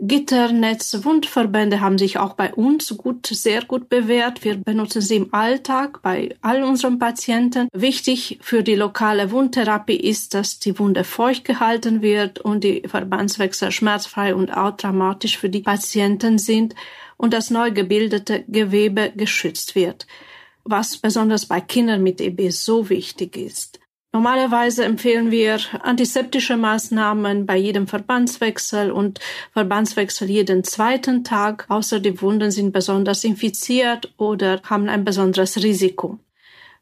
Gitternetz-Wundverbände 0.00 1.80
haben 1.80 1.98
sich 1.98 2.18
auch 2.18 2.34
bei 2.34 2.54
uns 2.54 2.96
gut, 2.96 3.26
sehr 3.26 3.64
gut 3.64 3.88
bewährt. 3.88 4.44
Wir 4.44 4.56
benutzen 4.56 5.02
sie 5.02 5.16
im 5.16 5.34
Alltag 5.34 6.02
bei 6.02 6.36
all 6.40 6.62
unseren 6.62 7.00
Patienten. 7.00 7.68
Wichtig 7.72 8.38
für 8.40 8.62
die 8.62 8.76
lokale 8.76 9.32
Wundtherapie 9.32 9.96
ist, 9.96 10.34
dass 10.34 10.60
die 10.60 10.78
Wunde 10.78 11.02
feucht 11.02 11.44
gehalten 11.44 12.00
wird 12.00 12.38
und 12.38 12.62
die 12.62 12.82
Verbandswechsel 12.86 13.72
schmerzfrei 13.72 14.36
und 14.36 14.50
traumatisch 14.50 15.36
für 15.36 15.50
die 15.50 15.62
Patienten 15.62 16.38
sind 16.38 16.76
und 17.16 17.34
das 17.34 17.50
neu 17.50 17.72
gebildete 17.72 18.44
Gewebe 18.46 19.12
geschützt 19.16 19.74
wird, 19.74 20.06
was 20.62 20.96
besonders 20.96 21.46
bei 21.46 21.60
Kindern 21.60 22.04
mit 22.04 22.20
EB 22.20 22.50
so 22.50 22.88
wichtig 22.88 23.36
ist. 23.36 23.77
Normalerweise 24.12 24.84
empfehlen 24.84 25.30
wir 25.30 25.60
antiseptische 25.82 26.56
Maßnahmen 26.56 27.44
bei 27.44 27.58
jedem 27.58 27.86
Verbandswechsel 27.86 28.90
und 28.90 29.20
Verbandswechsel 29.52 30.30
jeden 30.30 30.64
zweiten 30.64 31.24
Tag, 31.24 31.66
außer 31.68 32.00
die 32.00 32.20
Wunden 32.22 32.50
sind 32.50 32.72
besonders 32.72 33.22
infiziert 33.24 34.14
oder 34.16 34.62
haben 34.64 34.88
ein 34.88 35.04
besonderes 35.04 35.62
Risiko. 35.62 36.18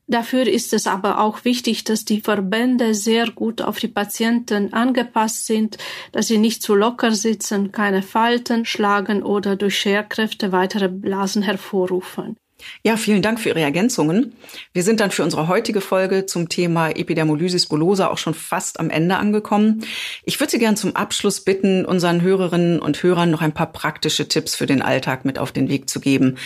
Dafür 0.09 0.47
ist 0.47 0.73
es 0.73 0.87
aber 0.87 1.21
auch 1.21 1.45
wichtig, 1.45 1.83
dass 1.83 2.05
die 2.05 2.21
Verbände 2.21 2.95
sehr 2.95 3.29
gut 3.29 3.61
auf 3.61 3.81
die 3.81 3.89
Patienten 3.89 4.73
angepasst 4.73 5.47
sind, 5.47 5.79
dass 6.13 6.29
sie 6.29 6.39
nicht 6.39 6.63
zu 6.63 6.77
locker 6.77 7.11
sitzen, 7.11 7.73
keine 7.73 8.03
Falten 8.03 8.65
schlagen 8.65 9.25
oder 9.25 9.57
durch 9.57 9.77
Scherkräfte 9.77 10.53
weitere 10.53 10.89
Blasen 10.89 11.43
hervorrufen. 11.43 12.37
Ja, 12.83 12.97
vielen 12.97 13.23
Dank 13.23 13.41
für 13.41 13.51
Ihre 13.51 13.61
Ergänzungen. 13.61 14.35
Wir 14.73 14.83
sind 14.83 15.01
dann 15.01 15.11
für 15.11 15.23
unsere 15.23 15.49
heutige 15.49 15.81
Folge 15.81 16.27
zum 16.27 16.49
Thema 16.49 16.91
Epidermolysis 16.91 17.67
bullosa 17.67 18.09
auch 18.09 18.19
schon 18.19 18.35
fast 18.35 18.81
am 18.81 18.91
Ende 18.91 19.17
angekommen. 19.17 19.85
Ich 20.25 20.39
würde 20.41 20.51
Sie 20.51 20.59
gern 20.59 20.77
zum 20.77 20.95
Abschluss 20.97 21.41
bitten, 21.41 21.85
unseren 21.85 22.23
Hörerinnen 22.23 22.81
und 22.81 23.03
Hörern 23.03 23.31
noch 23.31 23.43
ein 23.43 23.55
paar 23.55 23.73
praktische 23.73 24.29
Tipps 24.29 24.55
für 24.55 24.67
den 24.67 24.83
Alltag 24.83 25.25
mit 25.25 25.39
auf 25.39 25.53
den 25.53 25.69
Weg 25.69 25.89
zu 25.91 26.01
geben. 26.01 26.37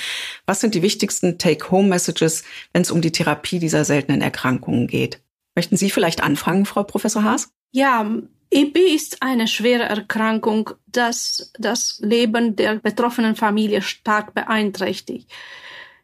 Was 0.46 0.60
sind 0.60 0.74
die 0.74 0.82
wichtigsten 0.82 1.38
Take-Home-Messages, 1.38 2.44
wenn 2.72 2.82
es 2.82 2.90
um 2.90 3.00
die 3.00 3.12
Therapie 3.12 3.58
dieser 3.58 3.84
seltenen 3.84 4.22
Erkrankungen 4.22 4.86
geht? 4.86 5.20
Möchten 5.54 5.76
Sie 5.76 5.90
vielleicht 5.90 6.22
anfangen, 6.22 6.64
Frau 6.64 6.84
Professor 6.84 7.24
Haas? 7.24 7.50
Ja, 7.72 8.06
EB 8.50 8.78
ist 8.78 9.22
eine 9.22 9.46
schwere 9.46 9.84
Erkrankung, 9.84 10.70
das 10.86 11.52
das 11.58 12.00
Leben 12.02 12.56
der 12.56 12.76
betroffenen 12.76 13.36
Familie 13.36 13.80
stark 13.80 14.34
beeinträchtigt. 14.34 15.30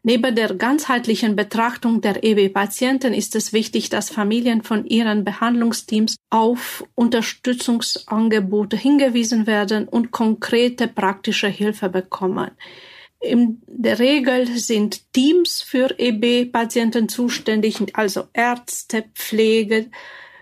Neben 0.09 0.35
der 0.35 0.53
ganzheitlichen 0.53 1.35
Betrachtung 1.35 1.99
der 1.99 2.23
EB-Patienten 2.23 3.13
ist 3.13 3.35
es 3.35 3.51
wichtig, 3.51 3.89
dass 3.89 4.09
Familien 4.09 4.63
von 4.63 4.85
ihren 4.85 5.25
Behandlungsteams 5.25 6.15
auf 6.29 6.85
Unterstützungsangebote 6.95 8.77
hingewiesen 8.77 9.47
werden 9.47 9.85
und 9.85 10.11
konkrete 10.11 10.87
praktische 10.87 11.49
Hilfe 11.49 11.89
bekommen. 11.89 12.51
In 13.19 13.61
der 13.67 13.99
Regel 13.99 14.47
sind 14.57 15.11
Teams 15.11 15.61
für 15.61 15.93
EB-Patienten 15.99 17.09
zuständig, 17.09 17.77
also 17.91 18.29
Ärzte, 18.31 19.03
Pflege, 19.13 19.87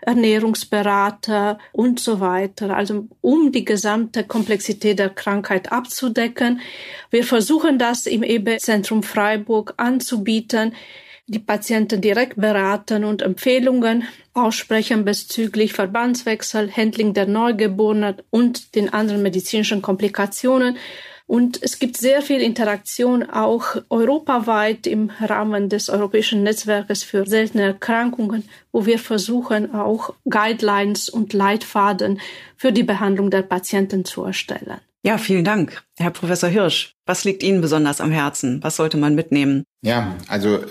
Ernährungsberater 0.05 1.57
und 1.71 1.99
so 1.99 2.19
weiter, 2.19 2.75
also 2.75 3.07
um 3.21 3.51
die 3.51 3.65
gesamte 3.65 4.23
Komplexität 4.23 4.99
der 4.99 5.09
Krankheit 5.09 5.71
abzudecken. 5.71 6.61
Wir 7.09 7.23
versuchen 7.23 7.79
das 7.79 8.05
im 8.05 8.23
EB-Zentrum 8.23 9.03
Freiburg 9.03 9.73
anzubieten, 9.77 10.73
die 11.27 11.39
Patienten 11.39 12.01
direkt 12.01 12.35
beraten 12.35 13.03
und 13.03 13.23
Empfehlungen 13.23 14.03
aussprechen 14.33 15.05
bezüglich 15.05 15.73
Verbandswechsel, 15.73 16.71
Handling 16.71 17.13
der 17.13 17.25
Neugeborenen 17.25 18.17
und 18.29 18.75
den 18.75 18.93
anderen 18.93 19.23
medizinischen 19.23 19.81
Komplikationen 19.81 20.77
und 21.27 21.61
es 21.63 21.79
gibt 21.79 21.97
sehr 21.97 22.21
viel 22.21 22.39
Interaktion 22.39 23.27
auch 23.27 23.77
europaweit 23.89 24.85
im 24.85 25.09
Rahmen 25.19 25.69
des 25.69 25.89
Europäischen 25.89 26.43
Netzwerkes 26.43 27.03
für 27.03 27.25
seltene 27.25 27.63
Erkrankungen, 27.63 28.47
wo 28.71 28.85
wir 28.85 28.99
versuchen, 28.99 29.73
auch 29.73 30.13
Guidelines 30.29 31.09
und 31.09 31.33
Leitfaden 31.33 32.21
für 32.57 32.71
die 32.71 32.83
Behandlung 32.83 33.31
der 33.31 33.41
Patienten 33.41 34.05
zu 34.05 34.23
erstellen. 34.23 34.79
Ja, 35.03 35.17
vielen 35.17 35.45
Dank, 35.45 35.83
Herr 35.97 36.11
Professor 36.11 36.49
Hirsch. 36.49 36.93
Was 37.05 37.23
liegt 37.23 37.43
Ihnen 37.43 37.61
besonders 37.61 38.01
am 38.01 38.11
Herzen? 38.11 38.61
Was 38.63 38.75
sollte 38.75 38.97
man 38.97 39.15
mitnehmen? 39.15 39.63
Ja, 39.81 40.15
also 40.27 40.63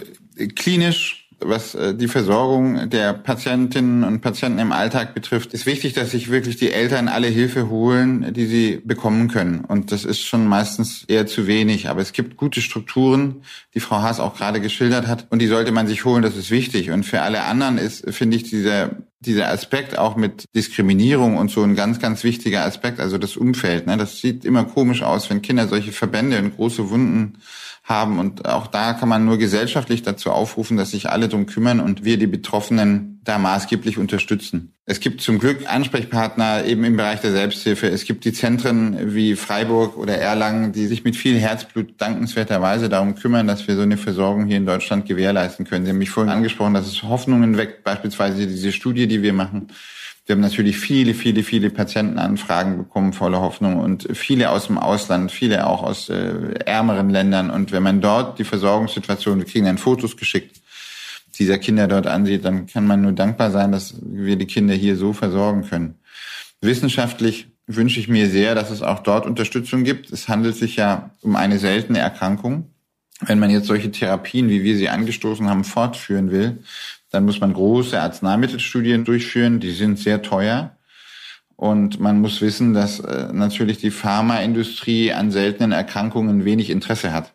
klinisch 0.56 1.23
was 1.44 1.74
äh, 1.74 1.94
die 1.94 2.08
Versorgung 2.08 2.88
der 2.90 3.12
Patientinnen 3.12 4.04
und 4.04 4.20
Patienten 4.20 4.58
im 4.58 4.72
Alltag 4.72 5.14
betrifft, 5.14 5.52
ist 5.52 5.66
wichtig, 5.66 5.92
dass 5.92 6.10
sich 6.10 6.30
wirklich 6.30 6.56
die 6.56 6.72
Eltern 6.72 7.08
alle 7.08 7.28
Hilfe 7.28 7.68
holen, 7.68 8.32
die 8.34 8.46
sie 8.46 8.80
bekommen 8.84 9.28
können. 9.28 9.64
Und 9.64 9.92
das 9.92 10.04
ist 10.04 10.20
schon 10.20 10.46
meistens 10.46 11.04
eher 11.08 11.26
zu 11.26 11.46
wenig. 11.46 11.88
Aber 11.88 12.00
es 12.00 12.12
gibt 12.12 12.36
gute 12.36 12.60
Strukturen, 12.60 13.42
die 13.74 13.80
Frau 13.80 14.02
Haas 14.02 14.20
auch 14.20 14.36
gerade 14.36 14.60
geschildert 14.60 15.06
hat. 15.06 15.26
Und 15.30 15.40
die 15.40 15.46
sollte 15.46 15.72
man 15.72 15.86
sich 15.86 16.04
holen. 16.04 16.22
Das 16.22 16.36
ist 16.36 16.50
wichtig. 16.50 16.90
Und 16.90 17.04
für 17.04 17.22
alle 17.22 17.44
anderen 17.44 17.78
ist, 17.78 18.04
finde 18.12 18.36
ich, 18.36 18.44
dieser 18.44 18.90
dieser 19.26 19.50
Aspekt 19.50 19.98
auch 19.98 20.16
mit 20.16 20.44
Diskriminierung 20.54 21.36
und 21.36 21.50
so 21.50 21.62
ein 21.62 21.74
ganz, 21.74 21.98
ganz 21.98 22.24
wichtiger 22.24 22.64
Aspekt, 22.64 23.00
also 23.00 23.18
das 23.18 23.36
Umfeld. 23.36 23.86
Ne? 23.86 23.96
Das 23.96 24.20
sieht 24.20 24.44
immer 24.44 24.64
komisch 24.64 25.02
aus, 25.02 25.30
wenn 25.30 25.42
Kinder 25.42 25.68
solche 25.68 25.92
Verbände 25.92 26.38
und 26.38 26.56
große 26.56 26.90
Wunden 26.90 27.38
haben. 27.84 28.18
Und 28.18 28.46
auch 28.46 28.66
da 28.66 28.94
kann 28.94 29.08
man 29.08 29.24
nur 29.24 29.38
gesellschaftlich 29.38 30.02
dazu 30.02 30.30
aufrufen, 30.30 30.76
dass 30.76 30.90
sich 30.90 31.10
alle 31.10 31.28
drum 31.28 31.46
kümmern 31.46 31.80
und 31.80 32.04
wir 32.04 32.18
die 32.18 32.26
Betroffenen 32.26 33.13
da 33.24 33.38
maßgeblich 33.38 33.98
unterstützen. 33.98 34.74
Es 34.86 35.00
gibt 35.00 35.20
zum 35.20 35.38
Glück 35.38 35.68
Ansprechpartner 35.68 36.64
eben 36.64 36.84
im 36.84 36.96
Bereich 36.96 37.20
der 37.20 37.32
Selbsthilfe. 37.32 37.88
Es 37.88 38.04
gibt 38.04 38.24
die 38.24 38.32
Zentren 38.32 39.14
wie 39.14 39.34
Freiburg 39.34 39.96
oder 39.96 40.18
Erlangen, 40.18 40.72
die 40.72 40.86
sich 40.86 41.04
mit 41.04 41.16
viel 41.16 41.38
Herzblut 41.38 41.94
dankenswerterweise 41.98 42.88
darum 42.88 43.14
kümmern, 43.14 43.46
dass 43.46 43.66
wir 43.66 43.76
so 43.76 43.82
eine 43.82 43.96
Versorgung 43.96 44.46
hier 44.46 44.58
in 44.58 44.66
Deutschland 44.66 45.06
gewährleisten 45.06 45.66
können. 45.66 45.84
Sie 45.84 45.90
haben 45.90 45.98
mich 45.98 46.10
vorhin 46.10 46.32
angesprochen, 46.32 46.74
dass 46.74 46.86
es 46.86 47.02
Hoffnungen 47.02 47.56
weckt, 47.56 47.82
beispielsweise 47.82 48.46
diese 48.46 48.72
Studie, 48.72 49.06
die 49.06 49.22
wir 49.22 49.32
machen 49.32 49.68
wir 50.26 50.34
haben 50.34 50.40
natürlich 50.40 50.78
viele, 50.78 51.12
viele, 51.12 51.42
viele 51.42 51.68
Patientenanfragen 51.68 52.78
bekommen, 52.78 53.12
voller 53.12 53.42
Hoffnung 53.42 53.78
und 53.78 54.08
viele 54.16 54.50
aus 54.50 54.68
dem 54.68 54.78
Ausland, 54.78 55.30
viele 55.30 55.66
auch 55.66 55.82
aus 55.82 56.08
äh, 56.08 56.54
ärmeren 56.64 57.10
Ländern. 57.10 57.50
Und 57.50 57.72
wenn 57.72 57.82
man 57.82 58.00
dort 58.00 58.38
die 58.38 58.44
Versorgungssituation, 58.44 59.38
wir 59.38 59.44
kriegen 59.44 59.66
dann 59.66 59.76
Fotos 59.76 60.16
geschickt, 60.16 60.62
dieser 61.34 61.58
Kinder 61.58 61.86
dort 61.88 62.06
ansieht, 62.06 62.44
dann 62.44 62.66
kann 62.66 62.86
man 62.86 63.02
nur 63.02 63.12
dankbar 63.12 63.50
sein, 63.50 63.72
dass 63.72 63.94
wir 64.02 64.36
die 64.36 64.46
Kinder 64.46 64.74
hier 64.74 64.96
so 64.96 65.12
versorgen 65.12 65.62
können. 65.68 65.96
Wissenschaftlich 66.60 67.48
wünsche 67.66 68.00
ich 68.00 68.08
mir 68.08 68.28
sehr, 68.28 68.54
dass 68.54 68.70
es 68.70 68.82
auch 68.82 69.00
dort 69.00 69.26
Unterstützung 69.26 69.84
gibt. 69.84 70.10
Es 70.12 70.28
handelt 70.28 70.56
sich 70.56 70.76
ja 70.76 71.10
um 71.22 71.36
eine 71.36 71.58
seltene 71.58 71.98
Erkrankung. 71.98 72.70
Wenn 73.20 73.38
man 73.38 73.50
jetzt 73.50 73.66
solche 73.66 73.90
Therapien, 73.90 74.48
wie 74.48 74.64
wir 74.64 74.76
sie 74.76 74.88
angestoßen 74.88 75.48
haben, 75.48 75.64
fortführen 75.64 76.30
will, 76.30 76.62
dann 77.10 77.24
muss 77.24 77.40
man 77.40 77.52
große 77.52 78.00
Arzneimittelstudien 78.00 79.04
durchführen, 79.04 79.60
die 79.60 79.70
sind 79.70 79.98
sehr 79.98 80.22
teuer. 80.22 80.76
Und 81.56 82.00
man 82.00 82.20
muss 82.20 82.40
wissen, 82.40 82.74
dass 82.74 82.98
äh, 82.98 83.28
natürlich 83.32 83.78
die 83.78 83.92
Pharmaindustrie 83.92 85.12
an 85.12 85.30
seltenen 85.30 85.70
Erkrankungen 85.70 86.44
wenig 86.44 86.70
Interesse 86.70 87.12
hat. 87.12 87.34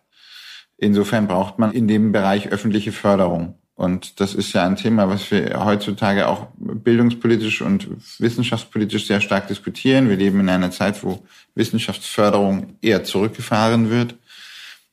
Insofern 0.77 1.27
braucht 1.27 1.59
man 1.59 1.71
in 1.71 1.87
dem 1.87 2.11
Bereich 2.11 2.49
öffentliche 2.49 2.91
Förderung. 2.91 3.58
Und 3.79 4.19
das 4.19 4.35
ist 4.35 4.51
ja 4.51 4.65
ein 4.65 4.75
Thema, 4.75 5.07
was 5.07 5.31
wir 5.31 5.63
heutzutage 5.63 6.27
auch 6.27 6.47
bildungspolitisch 6.57 7.61
und 7.61 7.87
wissenschaftspolitisch 8.19 9.07
sehr 9.07 9.21
stark 9.21 9.47
diskutieren. 9.47 10.09
Wir 10.09 10.17
leben 10.17 10.41
in 10.41 10.49
einer 10.49 10.69
Zeit, 10.69 11.01
wo 11.01 11.23
Wissenschaftsförderung 11.55 12.73
eher 12.81 13.05
zurückgefahren 13.05 13.89
wird. 13.89 14.15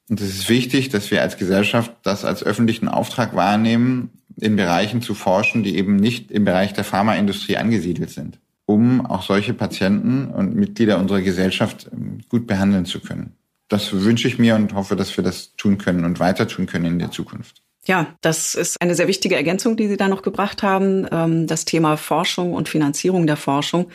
Und 0.08 0.20
es 0.20 0.28
ist 0.28 0.48
wichtig, 0.48 0.88
dass 0.90 1.10
wir 1.10 1.20
als 1.20 1.36
Gesellschaft 1.36 1.90
das 2.04 2.24
als 2.24 2.44
öffentlichen 2.44 2.86
Auftrag 2.86 3.34
wahrnehmen, 3.34 4.10
in 4.36 4.54
Bereichen 4.54 5.02
zu 5.02 5.14
forschen, 5.14 5.64
die 5.64 5.76
eben 5.76 5.96
nicht 5.96 6.30
im 6.30 6.44
Bereich 6.44 6.72
der 6.72 6.84
Pharmaindustrie 6.84 7.56
angesiedelt 7.56 8.10
sind, 8.10 8.38
um 8.66 9.04
auch 9.04 9.24
solche 9.24 9.52
Patienten 9.52 10.28
und 10.28 10.54
Mitglieder 10.54 10.98
unserer 10.98 11.22
Gesellschaft 11.22 11.90
ähm, 11.92 12.20
gut 12.28 12.46
behandeln 12.46 12.84
zu 12.84 13.00
können. 13.00 13.32
Das 13.66 13.92
wünsche 13.92 14.28
ich 14.28 14.38
mir 14.38 14.54
und 14.54 14.74
hoffe, 14.74 14.94
dass 14.94 15.16
wir 15.16 15.24
das 15.24 15.56
tun 15.56 15.76
können 15.76 16.04
und 16.04 16.20
weiter 16.20 16.46
tun 16.46 16.66
können 16.66 16.84
in 16.84 16.98
der 17.00 17.10
Zukunft. 17.10 17.62
Ja, 17.86 18.16
das 18.20 18.54
ist 18.54 18.80
eine 18.82 18.94
sehr 18.94 19.08
wichtige 19.08 19.36
Ergänzung, 19.36 19.76
die 19.76 19.88
Sie 19.88 19.96
da 19.96 20.08
noch 20.08 20.22
gebracht 20.22 20.62
haben, 20.62 21.06
ähm, 21.10 21.46
das 21.46 21.64
Thema 21.64 21.96
Forschung 21.96 22.52
und 22.52 22.68
Finanzierung 22.68 23.26
der 23.26 23.36
Forschung. 23.36 23.90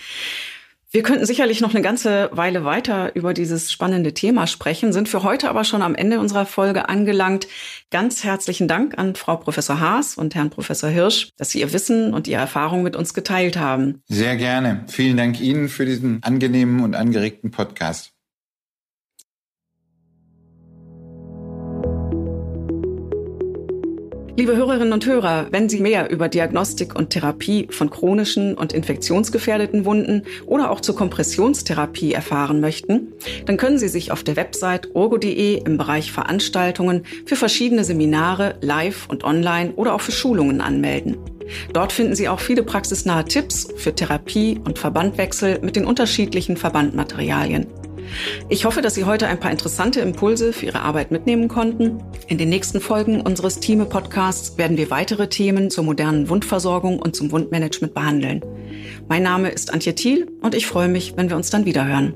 Wir 0.94 1.04
könnten 1.04 1.26
sicherlich 1.26 1.62
noch 1.62 1.74
eine 1.74 1.82
ganze 1.82 2.30
Weile 2.34 2.66
weiter 2.66 3.16
über 3.16 3.34
dieses 3.34 3.72
spannende 3.72 4.14
Thema 4.14 4.46
sprechen, 4.46 4.92
sind 4.92 5.08
für 5.08 5.24
heute 5.24 5.50
aber 5.50 5.64
schon 5.64 5.82
am 5.82 5.96
Ende 5.96 6.20
unserer 6.20 6.46
Folge 6.46 6.90
angelangt. 6.90 7.48
Ganz 7.92 8.26
herzlichen 8.26 8.68
Dank 8.68 8.98
an 8.98 9.16
Frau 9.16 9.38
Professor 9.38 9.80
Haas 9.80 10.18
und 10.18 10.36
Herrn 10.36 10.50
Professor 10.50 10.90
Hirsch, 10.90 11.30
dass 11.38 11.52
Sie 11.52 11.62
Ihr 11.62 11.72
Wissen 11.72 12.14
und 12.14 12.28
Ihre 12.28 12.42
Erfahrung 12.42 12.84
mit 12.84 12.98
uns 12.98 13.14
geteilt 13.14 13.56
haben. 13.56 14.02
Sehr 14.10 14.36
gerne. 14.36 14.84
Vielen 14.90 15.16
Dank 15.16 15.40
Ihnen 15.40 15.70
für 15.70 15.86
diesen 15.86 16.22
angenehmen 16.24 16.82
und 16.82 16.94
angeregten 16.94 17.52
Podcast. 17.52 18.12
Liebe 24.38 24.56
Hörerinnen 24.56 24.94
und 24.94 25.06
Hörer, 25.06 25.48
wenn 25.52 25.68
Sie 25.68 25.82
mehr 25.82 26.10
über 26.10 26.30
Diagnostik 26.30 26.96
und 26.96 27.10
Therapie 27.10 27.68
von 27.70 27.90
chronischen 27.90 28.56
und 28.56 28.72
infektionsgefährdeten 28.72 29.84
Wunden 29.84 30.24
oder 30.46 30.72
auch 30.72 30.80
zur 30.80 30.96
Kompressionstherapie 30.96 32.14
erfahren 32.14 32.62
möchten, 32.62 33.12
dann 33.46 33.58
können 33.58 33.78
Sie 33.78 33.90
sich 33.90 34.10
auf 34.10 34.24
der 34.24 34.38
Website 34.38 34.90
urgo.de 34.94 35.62
im 35.62 35.78
Bereich 35.78 36.14
Veranstaltungen 36.14 37.04
für 37.26 37.36
verschiedene 37.36 37.84
Seminare 37.84 38.56
live 38.62 39.10
und 39.10 39.26
online 39.26 39.74
oder 39.76 39.94
auch 39.94 40.02
für 40.02 40.14
Schulungen 40.14 40.62
anmelden. 40.62 41.18
Dort 41.74 41.92
finden 41.92 42.16
Sie 42.16 42.30
auch 42.30 42.40
viele 42.40 42.64
praxisnahe 42.64 43.26
Tipps 43.26 43.68
für 43.76 43.94
Therapie 43.94 44.62
und 44.64 44.80
Verbandwechsel 44.80 45.60
mit 45.62 45.76
den 45.76 45.86
unterschiedlichen 45.86 46.56
Verbandmaterialien. 46.56 47.68
Ich 48.50 48.66
hoffe, 48.66 48.82
dass 48.82 48.96
Sie 48.96 49.06
heute 49.06 49.28
ein 49.28 49.40
paar 49.40 49.52
interessante 49.52 50.02
Impulse 50.02 50.54
für 50.54 50.68
Ihre 50.68 50.82
Arbeit 50.82 51.12
mitnehmen 51.12 51.48
konnten. 51.48 52.04
In 52.28 52.38
den 52.38 52.50
nächsten 52.50 52.82
Folgen 52.82 53.22
unseres 53.22 53.60
Teame-Podcasts 53.60 54.58
werden 54.58 54.78
wir 54.78 54.90
weitere 54.90 55.28
Themen 55.28 55.70
zur 55.70 55.84
modernen 55.84 56.30
Wundversorgung 56.30 57.00
und 57.00 57.16
zum 57.16 57.32
Wundmanagement 57.32 57.94
behandeln. 57.94 58.42
Mein 59.08 59.24
Name 59.24 59.50
ist 59.50 59.74
Antje 59.74 59.96
Thiel 59.96 60.32
und 60.42 60.56
ich 60.56 60.68
freue 60.68 60.88
mich, 60.88 61.14
wenn 61.18 61.30
wir 61.30 61.36
uns 61.36 61.50
dann 61.50 61.66
wiederhören. 61.66 62.14